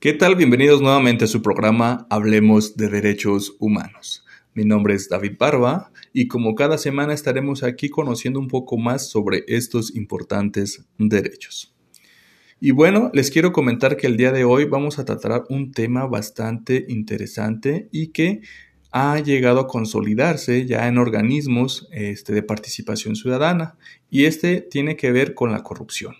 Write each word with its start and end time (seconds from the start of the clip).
¿Qué 0.00 0.14
tal? 0.14 0.34
Bienvenidos 0.34 0.80
nuevamente 0.80 1.26
a 1.26 1.28
su 1.28 1.42
programa 1.42 2.06
Hablemos 2.08 2.74
de 2.74 2.88
Derechos 2.88 3.54
Humanos. 3.58 4.24
Mi 4.54 4.64
nombre 4.64 4.94
es 4.94 5.10
David 5.10 5.32
Barba 5.38 5.92
y 6.14 6.26
como 6.26 6.54
cada 6.54 6.78
semana 6.78 7.12
estaremos 7.12 7.62
aquí 7.62 7.90
conociendo 7.90 8.40
un 8.40 8.48
poco 8.48 8.78
más 8.78 9.10
sobre 9.10 9.44
estos 9.46 9.94
importantes 9.94 10.86
derechos. 10.96 11.76
Y 12.60 12.70
bueno, 12.70 13.10
les 13.12 13.30
quiero 13.30 13.52
comentar 13.52 13.98
que 13.98 14.06
el 14.06 14.16
día 14.16 14.32
de 14.32 14.44
hoy 14.44 14.64
vamos 14.64 14.98
a 14.98 15.04
tratar 15.04 15.44
un 15.50 15.70
tema 15.70 16.06
bastante 16.06 16.86
interesante 16.88 17.90
y 17.92 18.06
que 18.06 18.40
ha 18.92 19.18
llegado 19.18 19.60
a 19.60 19.68
consolidarse 19.68 20.64
ya 20.64 20.88
en 20.88 20.96
organismos 20.96 21.90
este, 21.92 22.32
de 22.32 22.42
participación 22.42 23.16
ciudadana 23.16 23.76
y 24.08 24.24
este 24.24 24.62
tiene 24.62 24.96
que 24.96 25.12
ver 25.12 25.34
con 25.34 25.52
la 25.52 25.62
corrupción. 25.62 26.14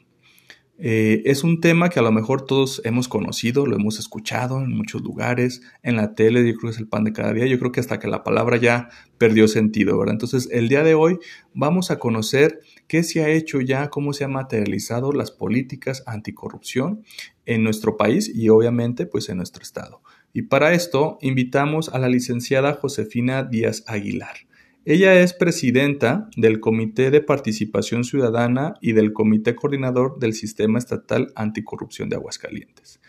Eh, 0.82 1.20
es 1.26 1.44
un 1.44 1.60
tema 1.60 1.90
que 1.90 1.98
a 1.98 2.02
lo 2.02 2.10
mejor 2.10 2.46
todos 2.46 2.80
hemos 2.86 3.06
conocido, 3.06 3.66
lo 3.66 3.76
hemos 3.76 3.98
escuchado 3.98 4.62
en 4.62 4.74
muchos 4.74 5.02
lugares, 5.02 5.60
en 5.82 5.96
la 5.96 6.14
tele, 6.14 6.40
yo 6.46 6.56
creo 6.56 6.70
que 6.70 6.74
es 6.76 6.80
el 6.80 6.88
pan 6.88 7.04
de 7.04 7.12
cada 7.12 7.34
día, 7.34 7.44
yo 7.44 7.58
creo 7.58 7.70
que 7.70 7.80
hasta 7.80 7.98
que 7.98 8.08
la 8.08 8.24
palabra 8.24 8.56
ya 8.56 8.88
perdió 9.18 9.46
sentido, 9.46 9.98
¿verdad? 9.98 10.14
Entonces, 10.14 10.48
el 10.50 10.70
día 10.70 10.82
de 10.82 10.94
hoy 10.94 11.18
vamos 11.52 11.90
a 11.90 11.98
conocer 11.98 12.60
qué 12.88 13.02
se 13.02 13.22
ha 13.22 13.28
hecho 13.28 13.60
ya, 13.60 13.90
cómo 13.90 14.14
se 14.14 14.24
han 14.24 14.32
materializado 14.32 15.12
las 15.12 15.30
políticas 15.30 16.02
anticorrupción 16.06 17.04
en 17.44 17.62
nuestro 17.62 17.98
país 17.98 18.32
y 18.34 18.48
obviamente 18.48 19.04
pues 19.04 19.28
en 19.28 19.36
nuestro 19.36 19.62
estado. 19.62 20.00
Y 20.32 20.42
para 20.42 20.72
esto 20.72 21.18
invitamos 21.20 21.90
a 21.90 21.98
la 21.98 22.08
licenciada 22.08 22.72
Josefina 22.72 23.42
Díaz 23.42 23.84
Aguilar. 23.86 24.49
Ella 24.86 25.14
es 25.20 25.34
presidenta 25.34 26.30
del 26.36 26.58
Comité 26.58 27.10
de 27.10 27.20
Participación 27.20 28.02
Ciudadana 28.02 28.74
y 28.80 28.92
del 28.92 29.12
Comité 29.12 29.54
Coordinador 29.54 30.18
del 30.18 30.32
Sistema 30.32 30.78
Estatal 30.78 31.32
Anticorrupción 31.34 32.08
de 32.08 32.16
Aguascalientes. 32.16 32.99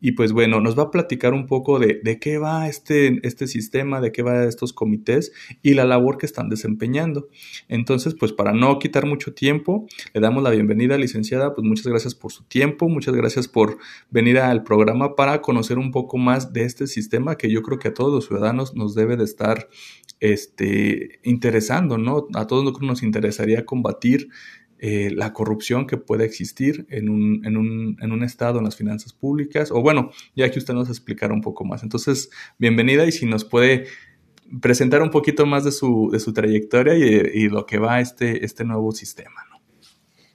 Y 0.00 0.12
pues 0.12 0.32
bueno, 0.32 0.60
nos 0.60 0.78
va 0.78 0.84
a 0.84 0.90
platicar 0.90 1.32
un 1.32 1.46
poco 1.46 1.78
de, 1.78 2.00
de 2.02 2.18
qué 2.18 2.38
va 2.38 2.68
este, 2.68 3.20
este 3.26 3.46
sistema, 3.46 4.00
de 4.00 4.12
qué 4.12 4.22
va 4.22 4.44
estos 4.44 4.72
comités 4.72 5.32
y 5.62 5.74
la 5.74 5.84
labor 5.84 6.18
que 6.18 6.26
están 6.26 6.48
desempeñando. 6.48 7.28
Entonces, 7.68 8.14
pues 8.14 8.32
para 8.32 8.52
no 8.52 8.78
quitar 8.78 9.06
mucho 9.06 9.34
tiempo, 9.34 9.86
le 10.12 10.20
damos 10.20 10.42
la 10.42 10.50
bienvenida, 10.50 10.98
licenciada. 10.98 11.54
Pues 11.54 11.66
muchas 11.66 11.86
gracias 11.86 12.14
por 12.14 12.32
su 12.32 12.44
tiempo, 12.44 12.88
muchas 12.88 13.14
gracias 13.14 13.48
por 13.48 13.78
venir 14.10 14.38
al 14.38 14.62
programa 14.64 15.16
para 15.16 15.40
conocer 15.40 15.78
un 15.78 15.90
poco 15.90 16.18
más 16.18 16.52
de 16.52 16.64
este 16.64 16.86
sistema 16.86 17.36
que 17.36 17.50
yo 17.50 17.62
creo 17.62 17.78
que 17.78 17.88
a 17.88 17.94
todos 17.94 18.12
los 18.12 18.26
ciudadanos 18.26 18.74
nos 18.74 18.94
debe 18.94 19.16
de 19.16 19.24
estar 19.24 19.68
este, 20.20 21.20
interesando, 21.22 21.98
¿no? 21.98 22.26
A 22.34 22.46
todos 22.46 22.80
nos 22.80 23.02
interesaría 23.02 23.64
combatir 23.64 24.28
eh, 24.78 25.10
la 25.14 25.32
corrupción 25.32 25.86
que 25.86 25.96
puede 25.96 26.26
existir 26.26 26.86
en 26.90 27.08
un, 27.08 27.46
en, 27.46 27.56
un, 27.56 27.96
en 28.00 28.12
un, 28.12 28.22
Estado, 28.22 28.58
en 28.58 28.64
las 28.64 28.76
finanzas 28.76 29.14
públicas, 29.14 29.70
o 29.70 29.80
bueno, 29.80 30.10
ya 30.34 30.50
que 30.50 30.58
usted 30.58 30.74
nos 30.74 30.88
explicara 30.88 31.32
un 31.32 31.40
poco 31.40 31.64
más. 31.64 31.82
Entonces, 31.82 32.28
bienvenida 32.58 33.06
y 33.06 33.12
si 33.12 33.24
nos 33.24 33.44
puede 33.44 33.86
presentar 34.60 35.00
un 35.00 35.10
poquito 35.10 35.46
más 35.46 35.64
de 35.64 35.72
su, 35.72 36.10
de 36.12 36.20
su 36.20 36.32
trayectoria 36.32 36.94
y, 36.94 37.48
lo 37.48 37.64
que 37.64 37.78
va 37.78 38.00
este, 38.00 38.44
este 38.44 38.64
nuevo 38.64 38.92
sistema. 38.92 39.46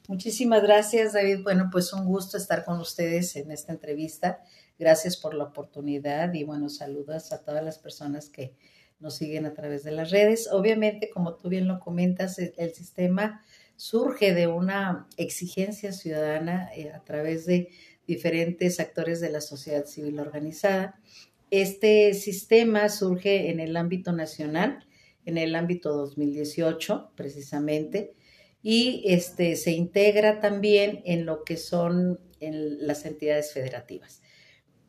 Muchísimas 0.08 0.64
gracias, 0.64 1.14
David. 1.14 1.44
Bueno, 1.44 1.70
pues 1.72 1.94
un 1.94 2.06
gusto 2.06 2.38
estar 2.38 2.66
con 2.66 2.80
ustedes 2.80 3.36
en 3.36 3.52
esta 3.52 3.72
entrevista. 3.72 4.40
Gracias 4.80 5.18
por 5.18 5.36
la 5.36 5.44
oportunidad 5.44 6.34
y 6.34 6.44
bueno, 6.44 6.68
saludos 6.68 7.32
a 7.32 7.44
todas 7.44 7.64
las 7.64 7.78
personas 7.78 8.30
que 8.30 8.56
nos 9.00 9.16
siguen 9.16 9.46
a 9.46 9.54
través 9.54 9.84
de 9.84 9.92
las 9.92 10.10
redes. 10.10 10.50
Obviamente, 10.52 11.10
como 11.12 11.36
tú 11.36 11.50
bien 11.50 11.68
lo 11.68 11.80
comentas, 11.80 12.40
el 12.40 12.74
sistema 12.74 13.44
surge 13.82 14.36
de 14.36 14.46
una 14.46 15.08
exigencia 15.18 15.92
ciudadana 15.92 16.70
eh, 16.76 16.92
a 16.92 17.04
través 17.04 17.48
de 17.48 17.70
diferentes 18.06 18.80
actores 18.80 19.20
de 19.22 19.32
la 19.32 19.42
sociedad 19.42 19.86
civil 19.86 20.20
organizada. 20.20 21.02
Este 21.50 22.14
sistema 22.14 22.90
surge 22.90 23.50
en 23.50 23.60
el 23.60 23.76
ámbito 23.76 24.12
nacional, 24.12 24.86
en 25.26 25.40
el 25.40 25.56
ámbito 25.56 25.96
2018 25.96 27.14
precisamente, 27.16 28.14
y 28.62 29.04
este, 29.08 29.56
se 29.56 29.72
integra 29.72 30.40
también 30.40 31.02
en 31.04 31.26
lo 31.26 31.44
que 31.44 31.58
son 31.58 32.20
las 32.40 33.04
entidades 33.08 33.52
federativas. 33.52 34.22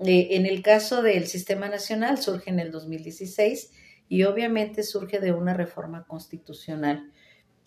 Eh, 0.00 0.36
en 0.36 0.44
el 0.44 0.60
caso 0.60 1.00
del 1.00 1.28
sistema 1.28 1.70
nacional 1.70 2.18
surge 2.18 2.50
en 2.50 2.60
el 2.60 2.70
2016 2.70 3.70
y 4.10 4.24
obviamente 4.24 4.82
surge 4.82 5.18
de 5.18 5.32
una 5.32 5.54
reforma 5.54 6.04
constitucional 6.04 7.10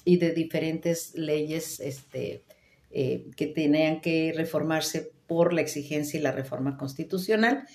y 0.05 0.17
de 0.17 0.31
diferentes 0.31 1.13
leyes 1.15 1.79
este, 1.81 2.43
eh, 2.91 3.25
que 3.35 3.47
tenían 3.47 3.99
que 3.99 4.33
reformarse 4.35 5.11
por 5.27 5.51
la 5.51 5.61
exigencia 5.61 6.19
y 6.19 6.23
la 6.23 6.31
reforma 6.31 6.77
constitucional. 6.77 7.67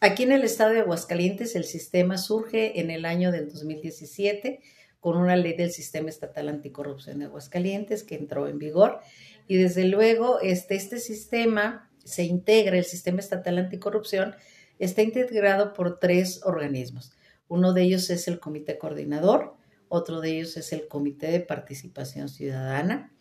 Aquí 0.00 0.22
en 0.22 0.32
el 0.32 0.44
estado 0.44 0.72
de 0.72 0.80
Aguascalientes 0.80 1.56
el 1.56 1.64
sistema 1.64 2.16
surge 2.16 2.80
en 2.80 2.90
el 2.90 3.04
año 3.04 3.32
del 3.32 3.50
2017 3.50 4.60
con 5.00 5.18
una 5.18 5.36
ley 5.36 5.54
del 5.54 5.70
Sistema 5.70 6.08
Estatal 6.08 6.48
Anticorrupción 6.48 7.18
de 7.18 7.26
Aguascalientes 7.26 8.04
que 8.04 8.14
entró 8.14 8.48
en 8.48 8.58
vigor 8.58 9.00
y 9.48 9.56
desde 9.56 9.84
luego 9.84 10.40
este, 10.40 10.76
este 10.76 10.98
sistema 10.98 11.90
se 12.04 12.24
integra, 12.24 12.78
el 12.78 12.84
Sistema 12.84 13.20
Estatal 13.20 13.58
Anticorrupción 13.58 14.34
está 14.78 15.02
integrado 15.02 15.72
por 15.72 15.98
tres 15.98 16.40
organismos. 16.44 17.12
Uno 17.48 17.72
de 17.72 17.82
ellos 17.82 18.08
es 18.10 18.28
el 18.28 18.40
Comité 18.40 18.78
Coordinador, 18.78 19.54
otro 19.88 20.20
de 20.20 20.32
ellos 20.38 20.56
es 20.56 20.72
el 20.72 20.88
Comité 20.88 21.30
de 21.30 21.40
Participación 21.40 22.28
Ciudadana 22.28 23.12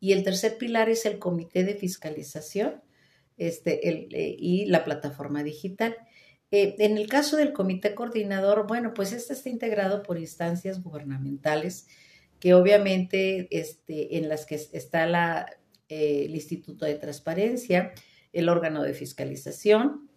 y 0.00 0.12
el 0.12 0.24
tercer 0.24 0.58
pilar 0.58 0.88
es 0.88 1.06
el 1.06 1.18
Comité 1.18 1.64
de 1.64 1.74
Fiscalización 1.74 2.82
este, 3.36 3.88
eh, 3.88 4.36
y 4.38 4.66
la 4.66 4.84
plataforma 4.84 5.42
digital. 5.42 5.96
Eh, 6.50 6.76
en 6.78 6.96
el 6.98 7.08
caso 7.08 7.36
del 7.36 7.52
Comité 7.52 7.94
Coordinador, 7.94 8.66
bueno, 8.66 8.92
pues 8.94 9.12
este 9.12 9.34
está 9.34 9.48
integrado 9.48 10.02
por 10.02 10.18
instancias 10.18 10.82
gubernamentales 10.82 11.86
que 12.40 12.54
obviamente 12.54 13.48
este, 13.50 14.16
en 14.16 14.28
las 14.28 14.46
que 14.46 14.54
está 14.54 15.06
la, 15.06 15.46
eh, 15.88 16.24
el 16.24 16.34
Instituto 16.34 16.86
de 16.86 16.94
Transparencia, 16.94 17.92
el 18.32 18.48
órgano 18.48 18.82
de 18.82 18.94
fiscalización, 18.94 20.08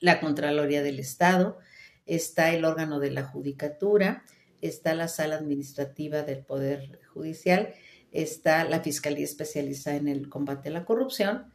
la 0.00 0.20
Contraloría 0.20 0.82
del 0.82 0.98
Estado, 0.98 1.58
está 2.06 2.54
el 2.54 2.64
órgano 2.64 3.00
de 3.00 3.10
la 3.10 3.24
Judicatura, 3.24 4.24
está 4.60 4.94
la 4.94 5.08
sala 5.08 5.36
administrativa 5.36 6.22
del 6.22 6.44
Poder 6.44 7.00
Judicial, 7.12 7.74
está 8.12 8.64
la 8.64 8.80
Fiscalía 8.80 9.24
especializada 9.24 9.96
en 9.96 10.08
el 10.08 10.28
combate 10.28 10.68
a 10.68 10.72
la 10.72 10.84
corrupción 10.84 11.52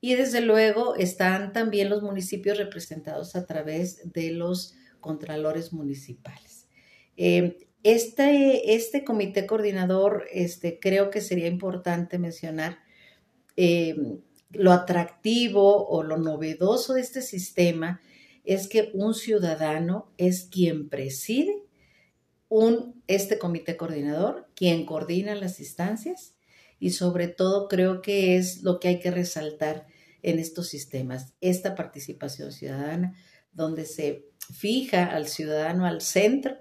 y 0.00 0.14
desde 0.16 0.40
luego 0.40 0.96
están 0.96 1.52
también 1.52 1.88
los 1.88 2.02
municipios 2.02 2.58
representados 2.58 3.36
a 3.36 3.46
través 3.46 4.12
de 4.12 4.32
los 4.32 4.74
contralores 5.00 5.72
municipales. 5.72 6.68
Eh, 7.16 7.58
este, 7.82 8.74
este, 8.74 9.04
comité 9.04 9.46
coordinador, 9.46 10.26
este, 10.32 10.78
creo 10.78 11.10
que 11.10 11.20
sería 11.20 11.48
importante 11.48 12.18
mencionar 12.18 12.78
eh, 13.56 13.96
lo 14.50 14.72
atractivo 14.72 15.86
o 15.86 16.02
lo 16.02 16.16
novedoso 16.16 16.94
de 16.94 17.00
este 17.00 17.22
sistema 17.22 18.00
es 18.44 18.68
que 18.68 18.90
un 18.94 19.14
ciudadano 19.14 20.12
es 20.18 20.48
quien 20.50 20.88
preside 20.88 21.62
este 23.06 23.38
comité 23.38 23.76
coordinador, 23.76 24.48
quien 24.54 24.86
coordina 24.86 25.34
las 25.34 25.60
instancias 25.60 26.34
y 26.78 26.90
sobre 26.90 27.28
todo 27.28 27.68
creo 27.68 28.00
que 28.00 28.36
es 28.36 28.62
lo 28.62 28.78
que 28.78 28.88
hay 28.88 29.00
que 29.00 29.10
resaltar 29.10 29.86
en 30.22 30.38
estos 30.38 30.68
sistemas, 30.68 31.34
esta 31.40 31.74
participación 31.74 32.52
ciudadana, 32.52 33.14
donde 33.52 33.84
se 33.84 34.26
fija 34.52 35.04
al 35.04 35.26
ciudadano 35.26 35.86
al 35.86 36.00
centro 36.00 36.56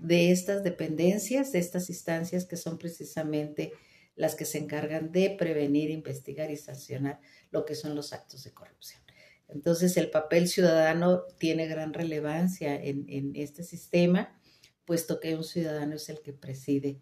de 0.00 0.30
estas 0.30 0.62
dependencias, 0.62 1.52
de 1.52 1.58
estas 1.58 1.88
instancias 1.90 2.44
que 2.44 2.56
son 2.56 2.78
precisamente 2.78 3.72
las 4.16 4.34
que 4.34 4.44
se 4.44 4.58
encargan 4.58 5.10
de 5.10 5.30
prevenir, 5.30 5.90
investigar 5.90 6.50
y 6.50 6.56
sancionar 6.56 7.20
lo 7.50 7.64
que 7.64 7.74
son 7.74 7.94
los 7.94 8.12
actos 8.12 8.44
de 8.44 8.52
corrupción. 8.52 9.00
Entonces, 9.48 9.96
el 9.96 10.10
papel 10.10 10.46
ciudadano 10.46 11.22
tiene 11.38 11.66
gran 11.66 11.92
relevancia 11.92 12.76
en 12.76 13.32
este 13.34 13.64
sistema 13.64 14.39
puesto 14.90 15.20
que 15.20 15.36
un 15.36 15.44
ciudadano 15.44 15.94
es 15.94 16.08
el 16.08 16.20
que 16.20 16.32
preside 16.32 16.98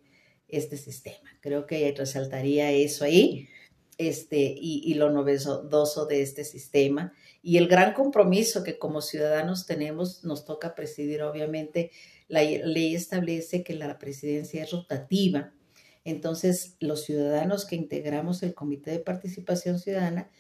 este 0.46 0.76
sistema. 0.76 1.30
Creo 1.40 1.64
que 1.64 1.94
resaltaría 1.96 2.70
eso 2.70 3.06
ahí, 3.06 3.48
este, 3.96 4.54
y, 4.60 4.92
lo 4.92 5.08
novedoso 5.08 6.04
de 6.04 6.20
este 6.20 6.44
sistema, 6.44 7.14
y 7.40 7.56
el 7.56 7.66
gran 7.66 7.94
compromiso 7.94 8.62
que 8.62 8.78
como 8.78 9.00
ciudadanos 9.00 9.64
tenemos, 9.64 10.22
nos 10.22 10.44
toca 10.44 10.74
presidir, 10.74 11.22
obviamente, 11.22 11.90
la 12.28 12.42
ley 12.42 12.94
establece 12.94 13.64
que 13.64 13.72
la 13.72 13.98
presidencia 13.98 14.64
es 14.64 14.70
rotativa, 14.70 15.54
entonces 16.04 16.76
los 16.80 17.04
ciudadanos 17.04 17.64
que 17.64 17.76
integramos 17.76 18.42
el 18.42 18.52
Comité 18.52 18.90
de 18.90 18.98
Participación 18.98 19.78
Ciudadana, 19.78 20.30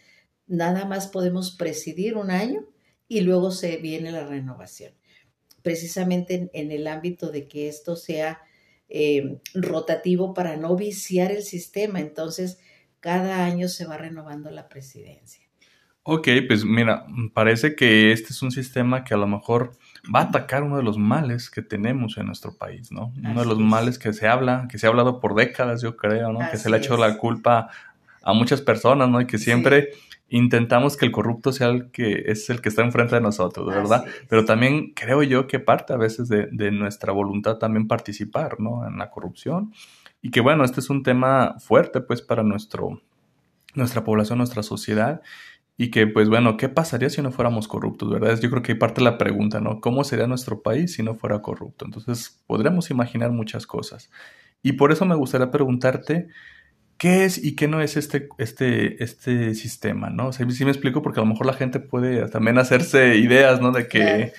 nada 0.46 0.84
más 0.84 1.08
podemos 1.08 1.56
presidir 1.56 2.14
un 2.18 2.30
año 2.30 2.68
y 3.08 3.22
luego 3.22 3.52
se 3.52 3.78
viene 3.78 4.12
la 4.12 4.26
renovación 4.26 4.92
precisamente 5.68 6.48
en, 6.54 6.72
el 6.72 6.86
ámbito 6.86 7.30
de 7.30 7.46
que 7.46 7.68
esto 7.68 7.94
sea 7.94 8.40
eh, 8.88 9.36
rotativo 9.52 10.32
para 10.32 10.56
no 10.56 10.74
viciar 10.76 11.30
el 11.30 11.42
sistema. 11.42 12.00
Entonces, 12.00 12.58
cada 13.00 13.44
año 13.44 13.68
se 13.68 13.84
va 13.84 13.98
renovando 13.98 14.50
la 14.50 14.70
presidencia. 14.70 15.44
Ok, 16.04 16.26
pues 16.46 16.64
mira, 16.64 17.04
parece 17.34 17.76
que 17.76 18.12
este 18.12 18.32
es 18.32 18.40
un 18.40 18.50
sistema 18.50 19.04
que 19.04 19.12
a 19.12 19.18
lo 19.18 19.26
mejor 19.26 19.72
va 20.14 20.20
a 20.20 20.22
atacar 20.22 20.62
uno 20.62 20.78
de 20.78 20.82
los 20.82 20.96
males 20.96 21.50
que 21.50 21.60
tenemos 21.60 22.16
en 22.16 22.24
nuestro 22.24 22.56
país, 22.56 22.90
¿no? 22.90 23.12
uno 23.22 23.40
de 23.40 23.46
los 23.46 23.58
males 23.58 23.98
que 23.98 24.14
se 24.14 24.26
habla, 24.26 24.68
que 24.70 24.78
se 24.78 24.86
ha 24.86 24.88
hablado 24.88 25.20
por 25.20 25.34
décadas, 25.34 25.82
yo 25.82 25.98
creo, 25.98 26.32
¿no? 26.32 26.50
que 26.50 26.56
se 26.56 26.70
le 26.70 26.76
ha 26.76 26.78
hecho 26.78 26.96
la 26.96 27.18
culpa 27.18 27.68
a 28.22 28.32
muchas 28.32 28.62
personas, 28.62 29.10
¿no? 29.10 29.20
Y 29.20 29.26
que 29.26 29.36
siempre 29.36 29.90
intentamos 30.28 30.96
que 30.96 31.06
el 31.06 31.12
corrupto 31.12 31.52
sea 31.52 31.68
el 31.68 31.90
que 31.90 32.24
es 32.26 32.50
el 32.50 32.60
que 32.60 32.68
está 32.68 32.82
enfrente 32.82 33.14
de 33.14 33.20
nosotros, 33.20 33.66
¿verdad? 33.66 34.04
Pero 34.28 34.44
también 34.44 34.92
creo 34.94 35.22
yo 35.22 35.46
que 35.46 35.58
parte 35.58 35.92
a 35.92 35.96
veces 35.96 36.28
de, 36.28 36.48
de, 36.52 36.70
nuestra 36.70 37.12
voluntad 37.12 37.56
también 37.56 37.88
participar, 37.88 38.60
¿no? 38.60 38.86
En 38.86 38.98
la 38.98 39.10
corrupción. 39.10 39.72
Y 40.20 40.30
que 40.30 40.40
bueno, 40.40 40.64
este 40.64 40.80
es 40.80 40.90
un 40.90 41.02
tema 41.02 41.56
fuerte, 41.58 42.00
pues, 42.00 42.22
para 42.22 42.42
nuestro, 42.42 43.00
nuestra 43.74 44.04
población, 44.04 44.38
nuestra 44.38 44.62
sociedad. 44.62 45.22
Y 45.80 45.90
que, 45.92 46.08
pues 46.08 46.28
bueno, 46.28 46.56
¿qué 46.56 46.68
pasaría 46.68 47.08
si 47.08 47.22
no 47.22 47.30
fuéramos 47.30 47.68
corruptos, 47.68 48.10
verdad? 48.10 48.38
Yo 48.40 48.50
creo 48.50 48.62
que 48.62 48.72
hay 48.72 48.78
parte 48.78 49.00
de 49.00 49.04
la 49.04 49.16
pregunta, 49.16 49.60
¿no? 49.60 49.80
¿Cómo 49.80 50.02
sería 50.02 50.26
nuestro 50.26 50.60
país 50.60 50.94
si 50.94 51.04
no 51.04 51.14
fuera 51.14 51.40
corrupto? 51.40 51.84
Entonces, 51.84 52.42
podremos 52.48 52.90
imaginar 52.90 53.30
muchas 53.30 53.64
cosas. 53.64 54.10
Y 54.60 54.72
por 54.72 54.90
eso 54.90 55.04
me 55.04 55.14
gustaría 55.14 55.52
preguntarte, 55.52 56.28
¿qué 56.98 57.24
es 57.24 57.42
y 57.42 57.54
qué 57.54 57.68
no 57.68 57.80
es 57.80 57.96
este, 57.96 58.28
este, 58.38 59.02
este 59.02 59.54
sistema, 59.54 60.10
¿no? 60.10 60.28
O 60.28 60.32
sea, 60.32 60.48
sí 60.50 60.64
me 60.64 60.72
explico 60.72 61.00
porque 61.00 61.20
a 61.20 61.22
lo 61.22 61.30
mejor 61.30 61.46
la 61.46 61.52
gente 61.52 61.78
puede 61.78 62.28
también 62.28 62.58
hacerse 62.58 63.16
ideas, 63.16 63.60
¿no? 63.60 63.72
De 63.72 63.88
que... 63.88 64.32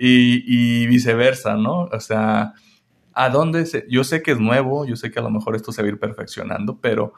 Y, 0.00 0.44
y, 0.46 0.86
viceversa, 0.86 1.56
¿no? 1.56 1.82
O 1.84 2.00
sea, 2.00 2.54
¿a 3.12 3.30
dónde 3.30 3.66
se...? 3.66 3.84
Yo 3.88 4.04
sé 4.04 4.22
que 4.22 4.30
es 4.30 4.40
nuevo, 4.40 4.86
yo 4.86 4.96
sé 4.96 5.10
que 5.10 5.18
a 5.18 5.22
lo 5.22 5.30
mejor 5.30 5.54
esto 5.54 5.72
se 5.72 5.82
va 5.82 5.88
a 5.88 5.90
ir 5.90 5.98
perfeccionando, 5.98 6.80
pero 6.80 7.14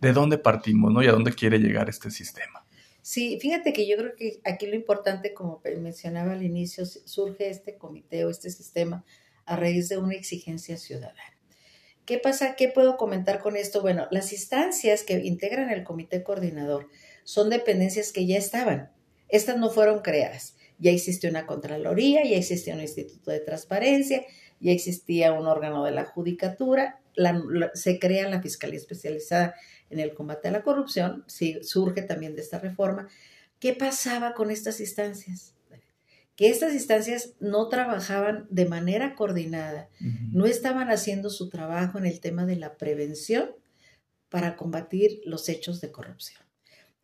¿de 0.00 0.12
dónde 0.12 0.36
partimos, 0.36 0.92
¿no? 0.92 1.02
¿Y 1.02 1.06
a 1.06 1.12
dónde 1.12 1.32
quiere 1.32 1.58
llegar 1.58 1.88
este 1.88 2.10
sistema? 2.10 2.64
Sí, 3.00 3.38
fíjate 3.40 3.72
que 3.72 3.88
yo 3.88 3.96
creo 3.96 4.16
que 4.16 4.40
aquí 4.44 4.66
lo 4.66 4.74
importante, 4.74 5.32
como 5.32 5.62
mencionaba 5.80 6.32
al 6.32 6.42
inicio, 6.42 6.84
surge 6.84 7.48
este 7.48 7.78
comité 7.78 8.24
o 8.24 8.30
este 8.30 8.50
sistema 8.50 9.04
a 9.44 9.54
raíz 9.54 9.88
de 9.88 9.98
una 9.98 10.14
exigencia 10.14 10.76
ciudadana. 10.76 11.35
¿Qué 12.06 12.18
pasa? 12.18 12.54
¿Qué 12.54 12.68
puedo 12.68 12.96
comentar 12.96 13.40
con 13.40 13.56
esto? 13.56 13.82
Bueno, 13.82 14.06
las 14.12 14.32
instancias 14.32 15.02
que 15.02 15.14
integran 15.24 15.70
el 15.70 15.82
comité 15.82 16.22
coordinador 16.22 16.88
son 17.24 17.50
dependencias 17.50 18.12
que 18.12 18.26
ya 18.26 18.38
estaban. 18.38 18.92
Estas 19.28 19.58
no 19.58 19.70
fueron 19.70 20.02
creadas. 20.02 20.54
Ya 20.78 20.92
existía 20.92 21.30
una 21.30 21.46
Contraloría, 21.46 22.22
ya 22.22 22.36
existía 22.36 22.74
un 22.74 22.80
Instituto 22.80 23.32
de 23.32 23.40
Transparencia, 23.40 24.24
ya 24.60 24.70
existía 24.70 25.32
un 25.32 25.48
órgano 25.48 25.84
de 25.84 25.90
la 25.90 26.04
Judicatura, 26.04 27.00
se 27.74 27.98
crea 27.98 28.28
la 28.28 28.40
Fiscalía 28.40 28.78
Especializada 28.78 29.56
en 29.90 29.98
el 29.98 30.14
combate 30.14 30.46
a 30.46 30.52
la 30.52 30.62
corrupción, 30.62 31.24
sí, 31.26 31.58
surge 31.62 32.02
también 32.02 32.36
de 32.36 32.42
esta 32.42 32.60
reforma. 32.60 33.08
¿Qué 33.58 33.72
pasaba 33.72 34.34
con 34.34 34.52
estas 34.52 34.78
instancias? 34.78 35.55
Que 36.36 36.50
estas 36.50 36.74
instancias 36.74 37.34
no 37.40 37.68
trabajaban 37.68 38.46
de 38.50 38.66
manera 38.66 39.14
coordinada, 39.14 39.88
no 40.32 40.46
estaban 40.46 40.90
haciendo 40.90 41.30
su 41.30 41.48
trabajo 41.48 41.98
en 41.98 42.06
el 42.06 42.20
tema 42.20 42.44
de 42.44 42.56
la 42.56 42.76
prevención 42.76 43.50
para 44.28 44.54
combatir 44.54 45.20
los 45.24 45.48
hechos 45.48 45.80
de 45.80 45.90
corrupción. 45.90 46.42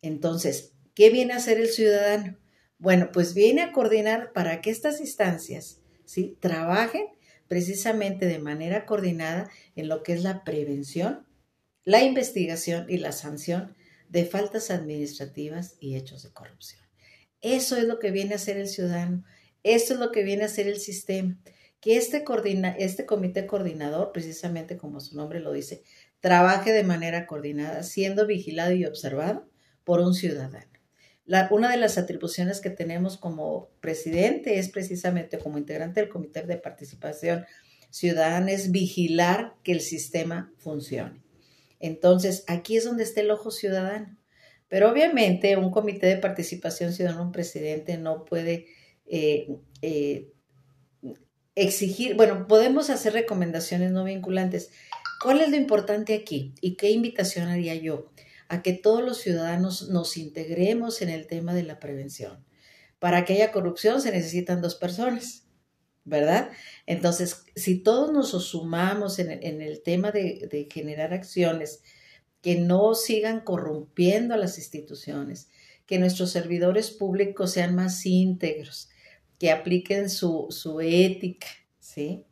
Entonces, 0.01 0.73
¿qué 0.93 1.09
viene 1.09 1.33
a 1.33 1.37
hacer 1.37 1.59
el 1.59 1.69
ciudadano? 1.69 2.37
Bueno, 2.77 3.09
pues 3.11 3.33
viene 3.33 3.63
a 3.63 3.71
coordinar 3.71 4.33
para 4.33 4.61
que 4.61 4.69
estas 4.69 4.99
instancias 4.99 5.81
¿sí? 6.05 6.37
trabajen 6.39 7.07
precisamente 7.47 8.27
de 8.27 8.39
manera 8.39 8.85
coordinada 8.85 9.49
en 9.75 9.87
lo 9.87 10.03
que 10.03 10.13
es 10.13 10.21
la 10.21 10.43
prevención 10.43 11.25
la 11.85 12.01
investigación 12.01 12.85
y 12.89 12.97
la 12.97 13.11
sanción 13.11 13.75
de 14.09 14.25
faltas 14.25 14.71
administrativas 14.71 15.75
y 15.79 15.95
hechos 15.95 16.23
de 16.23 16.31
corrupción. 16.31 16.81
Eso 17.43 17.77
es 17.77 17.83
lo 17.83 17.99
que 17.99 18.09
viene 18.09 18.33
a 18.33 18.37
hacer 18.37 18.57
el 18.57 18.67
ciudadano, 18.67 19.23
eso 19.61 19.93
es 19.93 19.99
lo 19.99 20.11
que 20.11 20.23
viene 20.23 20.41
a 20.41 20.47
hacer 20.47 20.67
el 20.67 20.79
sistema, 20.79 21.37
que 21.79 21.97
este, 21.97 22.23
este 22.79 23.05
comité 23.05 23.45
coordinador, 23.45 24.11
precisamente 24.11 24.77
como 24.77 24.99
su 24.99 25.15
nombre 25.15 25.39
lo 25.39 25.51
dice, 25.51 25.83
trabaje 26.19 26.71
de 26.71 26.83
manera 26.83 27.27
coordinada, 27.27 27.83
siendo 27.83 28.25
vigilado 28.25 28.71
y 28.71 28.85
observado 28.85 29.47
por 29.83 29.99
un 29.99 30.15
ciudadano. 30.15 30.71
una 31.51 31.69
de 31.69 31.77
las 31.77 31.99
atribuciones 31.99 32.61
que 32.61 32.71
tenemos 32.71 33.17
como 33.17 33.69
presidente 33.81 34.57
es 34.57 34.69
precisamente 34.69 35.37
como 35.37 35.59
integrante 35.59 35.99
del 35.99 36.09
Comité 36.09 36.41
de 36.43 36.57
Participación 36.57 37.45
Ciudadana 37.93 38.51
es 38.51 38.71
vigilar 38.71 39.53
que 39.61 39.71
el 39.71 39.79
sistema 39.79 40.51
funcione. 40.57 41.21
Entonces, 41.79 42.43
aquí 42.47 42.75
es 42.75 42.85
donde 42.85 43.03
está 43.03 43.21
el 43.21 43.29
ojo 43.29 43.51
ciudadano. 43.51 44.17
Pero 44.73 44.89
obviamente 44.89 45.55
un 45.55 45.69
comité 45.69 46.07
de 46.07 46.17
participación 46.17 46.93
ciudadana, 46.93 47.21
un 47.21 47.31
presidente, 47.31 47.95
no 47.99 48.25
puede 48.25 48.65
eh, 49.05 49.47
eh, 49.83 50.33
exigir, 51.53 52.15
bueno, 52.15 52.47
podemos 52.47 52.89
hacer 52.89 53.13
recomendaciones 53.13 53.91
no 53.91 54.03
vinculantes. 54.03 54.71
¿Cuál 55.21 55.41
es 55.41 55.51
lo 55.51 55.57
importante 55.57 56.15
aquí? 56.15 56.55
¿Y 56.59 56.75
qué 56.75 56.89
invitación 56.89 57.49
haría 57.49 57.75
yo? 57.75 58.11
A 58.47 58.63
que 58.63 58.73
todos 58.73 59.03
los 59.03 59.19
ciudadanos 59.19 59.89
nos 59.89 60.17
integremos 60.17 61.03
en 61.03 61.09
el 61.09 61.27
tema 61.27 61.53
de 61.53 61.61
la 61.61 61.79
prevención. 61.79 62.43
Para 62.97 63.25
que 63.25 63.33
haya 63.33 63.51
corrupción 63.51 64.01
se 64.01 64.11
necesitan 64.11 64.59
dos 64.59 64.73
personas. 64.73 65.45
¿verdad? 66.03 66.49
Entonces, 66.87 67.45
si 67.55 67.77
todos 67.77 68.11
nos 68.11 68.31
sumamos 68.43 69.19
en, 69.19 69.61
el 69.61 69.83
tema 69.83 70.11
de, 70.11 70.67
generar 70.73 71.13
acciones 71.13 71.83
que 72.43 72.57
no 72.57 72.93
sigan 72.93 73.39
corrompiendo 73.39 74.33
a 74.33 74.37
las 74.37 74.57
instituciones, 74.57 75.49
que 75.85 75.97
nuestros 75.97 76.29
servidores 76.29 76.91
públicos 76.91 77.53
sean 77.53 77.73
más 77.73 78.05
íntegros, 78.05 78.89
que 79.39 79.49
apliquen 79.49 80.09
su, 80.09 80.47
su 80.49 80.81
ética, 80.81 81.47
¿sí? 81.79 82.25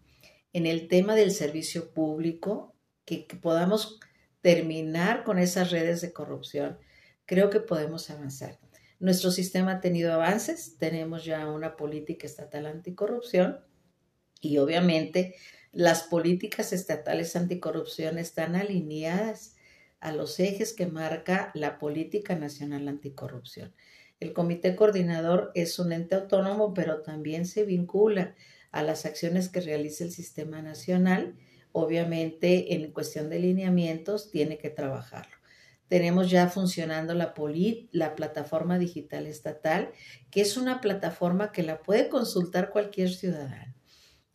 En 0.52 0.66
el 0.66 0.90
tema 0.90 1.16
del 1.16 1.31
servicio 1.31 1.94
público, 1.94 2.75
que, 3.06 3.25
que 3.25 3.38
podamos 3.38 4.02
terminar 4.42 5.24
con 5.24 5.40
esas 5.40 5.72
redes 5.72 6.02
de 6.02 6.12
corrupción, 6.12 6.78
creo 7.25 7.50
que 7.50 7.62
podemos 7.62 8.10
avanzar. 8.10 8.60
Nuestro 9.00 9.31
sistema 9.31 9.75
ha 9.75 9.80
tenido 9.80 10.12
avances, 10.12 10.75
tenemos 10.78 11.24
ya 11.24 11.50
una 11.50 11.78
política 11.78 12.28
estatal 12.28 12.66
anticorrupción 12.66 13.62
y 14.42 14.58
obviamente 14.58 15.36
las 15.72 16.04
políticas 16.04 16.74
estatales 16.74 17.38
anticorrupción 17.38 18.18
están 18.18 18.58
alineadas 18.58 19.56
a 20.01 20.12
los 20.12 20.39
ejes 20.39 20.74
que 20.74 20.88
marca 20.88 21.51
la 21.53 21.80
política 21.80 22.36
nacional 22.36 22.88
anticorrupción. 22.88 23.74
El 24.19 24.33
comité 24.33 24.75
coordinador 24.75 25.51
es 25.56 25.80
un 25.80 25.94
ente 25.94 26.15
autónomo, 26.15 26.74
pero 26.74 27.01
también 27.01 27.46
se 27.46 27.63
vincula 27.63 28.36
a 28.72 28.84
las 28.84 29.05
acciones 29.05 29.50
que 29.50 29.62
realiza 29.62 30.03
el 30.03 30.12
sistema 30.12 30.62
nacional. 30.62 31.36
Obviamente, 31.72 32.74
en 32.74 32.91
cuestión 32.91 33.29
de 33.29 33.39
lineamientos, 33.39 34.29
tiene 34.29 34.58
que 34.58 34.70
trabajarlo. 34.70 35.36
Tenemos 35.88 36.29
ya 36.29 36.48
funcionando 36.48 37.13
la, 37.13 37.34
la 37.91 38.15
plataforma 38.15 38.79
digital 38.79 39.27
estatal, 39.27 39.91
que 40.29 40.41
es 40.41 40.55
una 40.55 40.81
plataforma 40.81 41.51
que 41.51 41.63
la 41.63 41.81
puede 41.81 42.08
consultar 42.08 42.70
cualquier 42.70 43.10
ciudadano. 43.10 43.74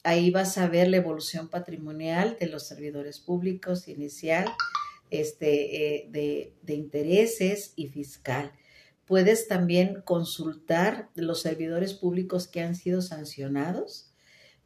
Ahí 0.03 0.31
vas 0.31 0.59
a 0.59 0.69
ver 0.69 0.89
la 0.89 0.99
evolución 0.99 1.49
patrimonial 1.49 2.37
de 2.39 2.47
los 2.47 2.67
servidores 2.67 3.21
públicos 3.21 3.89
inicial, 3.89 4.47
este, 5.11 5.97
eh, 5.97 6.09
de, 6.11 6.55
de 6.63 6.75
intereses 6.75 7.73
y 7.77 7.89
fiscal. 7.89 8.53
Puedes 9.05 9.47
también 9.47 10.03
consultar 10.03 11.11
los 11.15 11.41
servidores 11.41 11.95
públicos 11.95 12.49
que 12.49 12.61
han 12.61 12.75
sido 12.75 13.03
sancionados. 13.03 14.13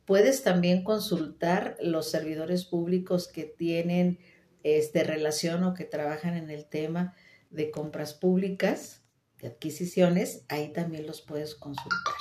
Puedes 0.07 0.43
también 0.43 0.83
consultar 0.83 1.77
los 1.81 2.11
servidores 2.11 2.65
públicos 2.65 3.29
que 3.29 3.45
tienen 3.45 4.19
este, 4.63 5.05
relación 5.05 5.65
o 5.65 5.75
que 5.75 5.85
trabajan 5.85 6.37
en 6.37 6.51
el 6.51 6.67
tema 6.67 7.15
de 7.51 7.71
compras 7.71 8.15
públicas, 8.15 9.03
de 9.39 9.49
adquisiciones, 9.49 10.45
ahí 10.49 10.73
también 10.73 11.07
los 11.07 11.23
puedes 11.23 11.55
consultar. 11.55 12.15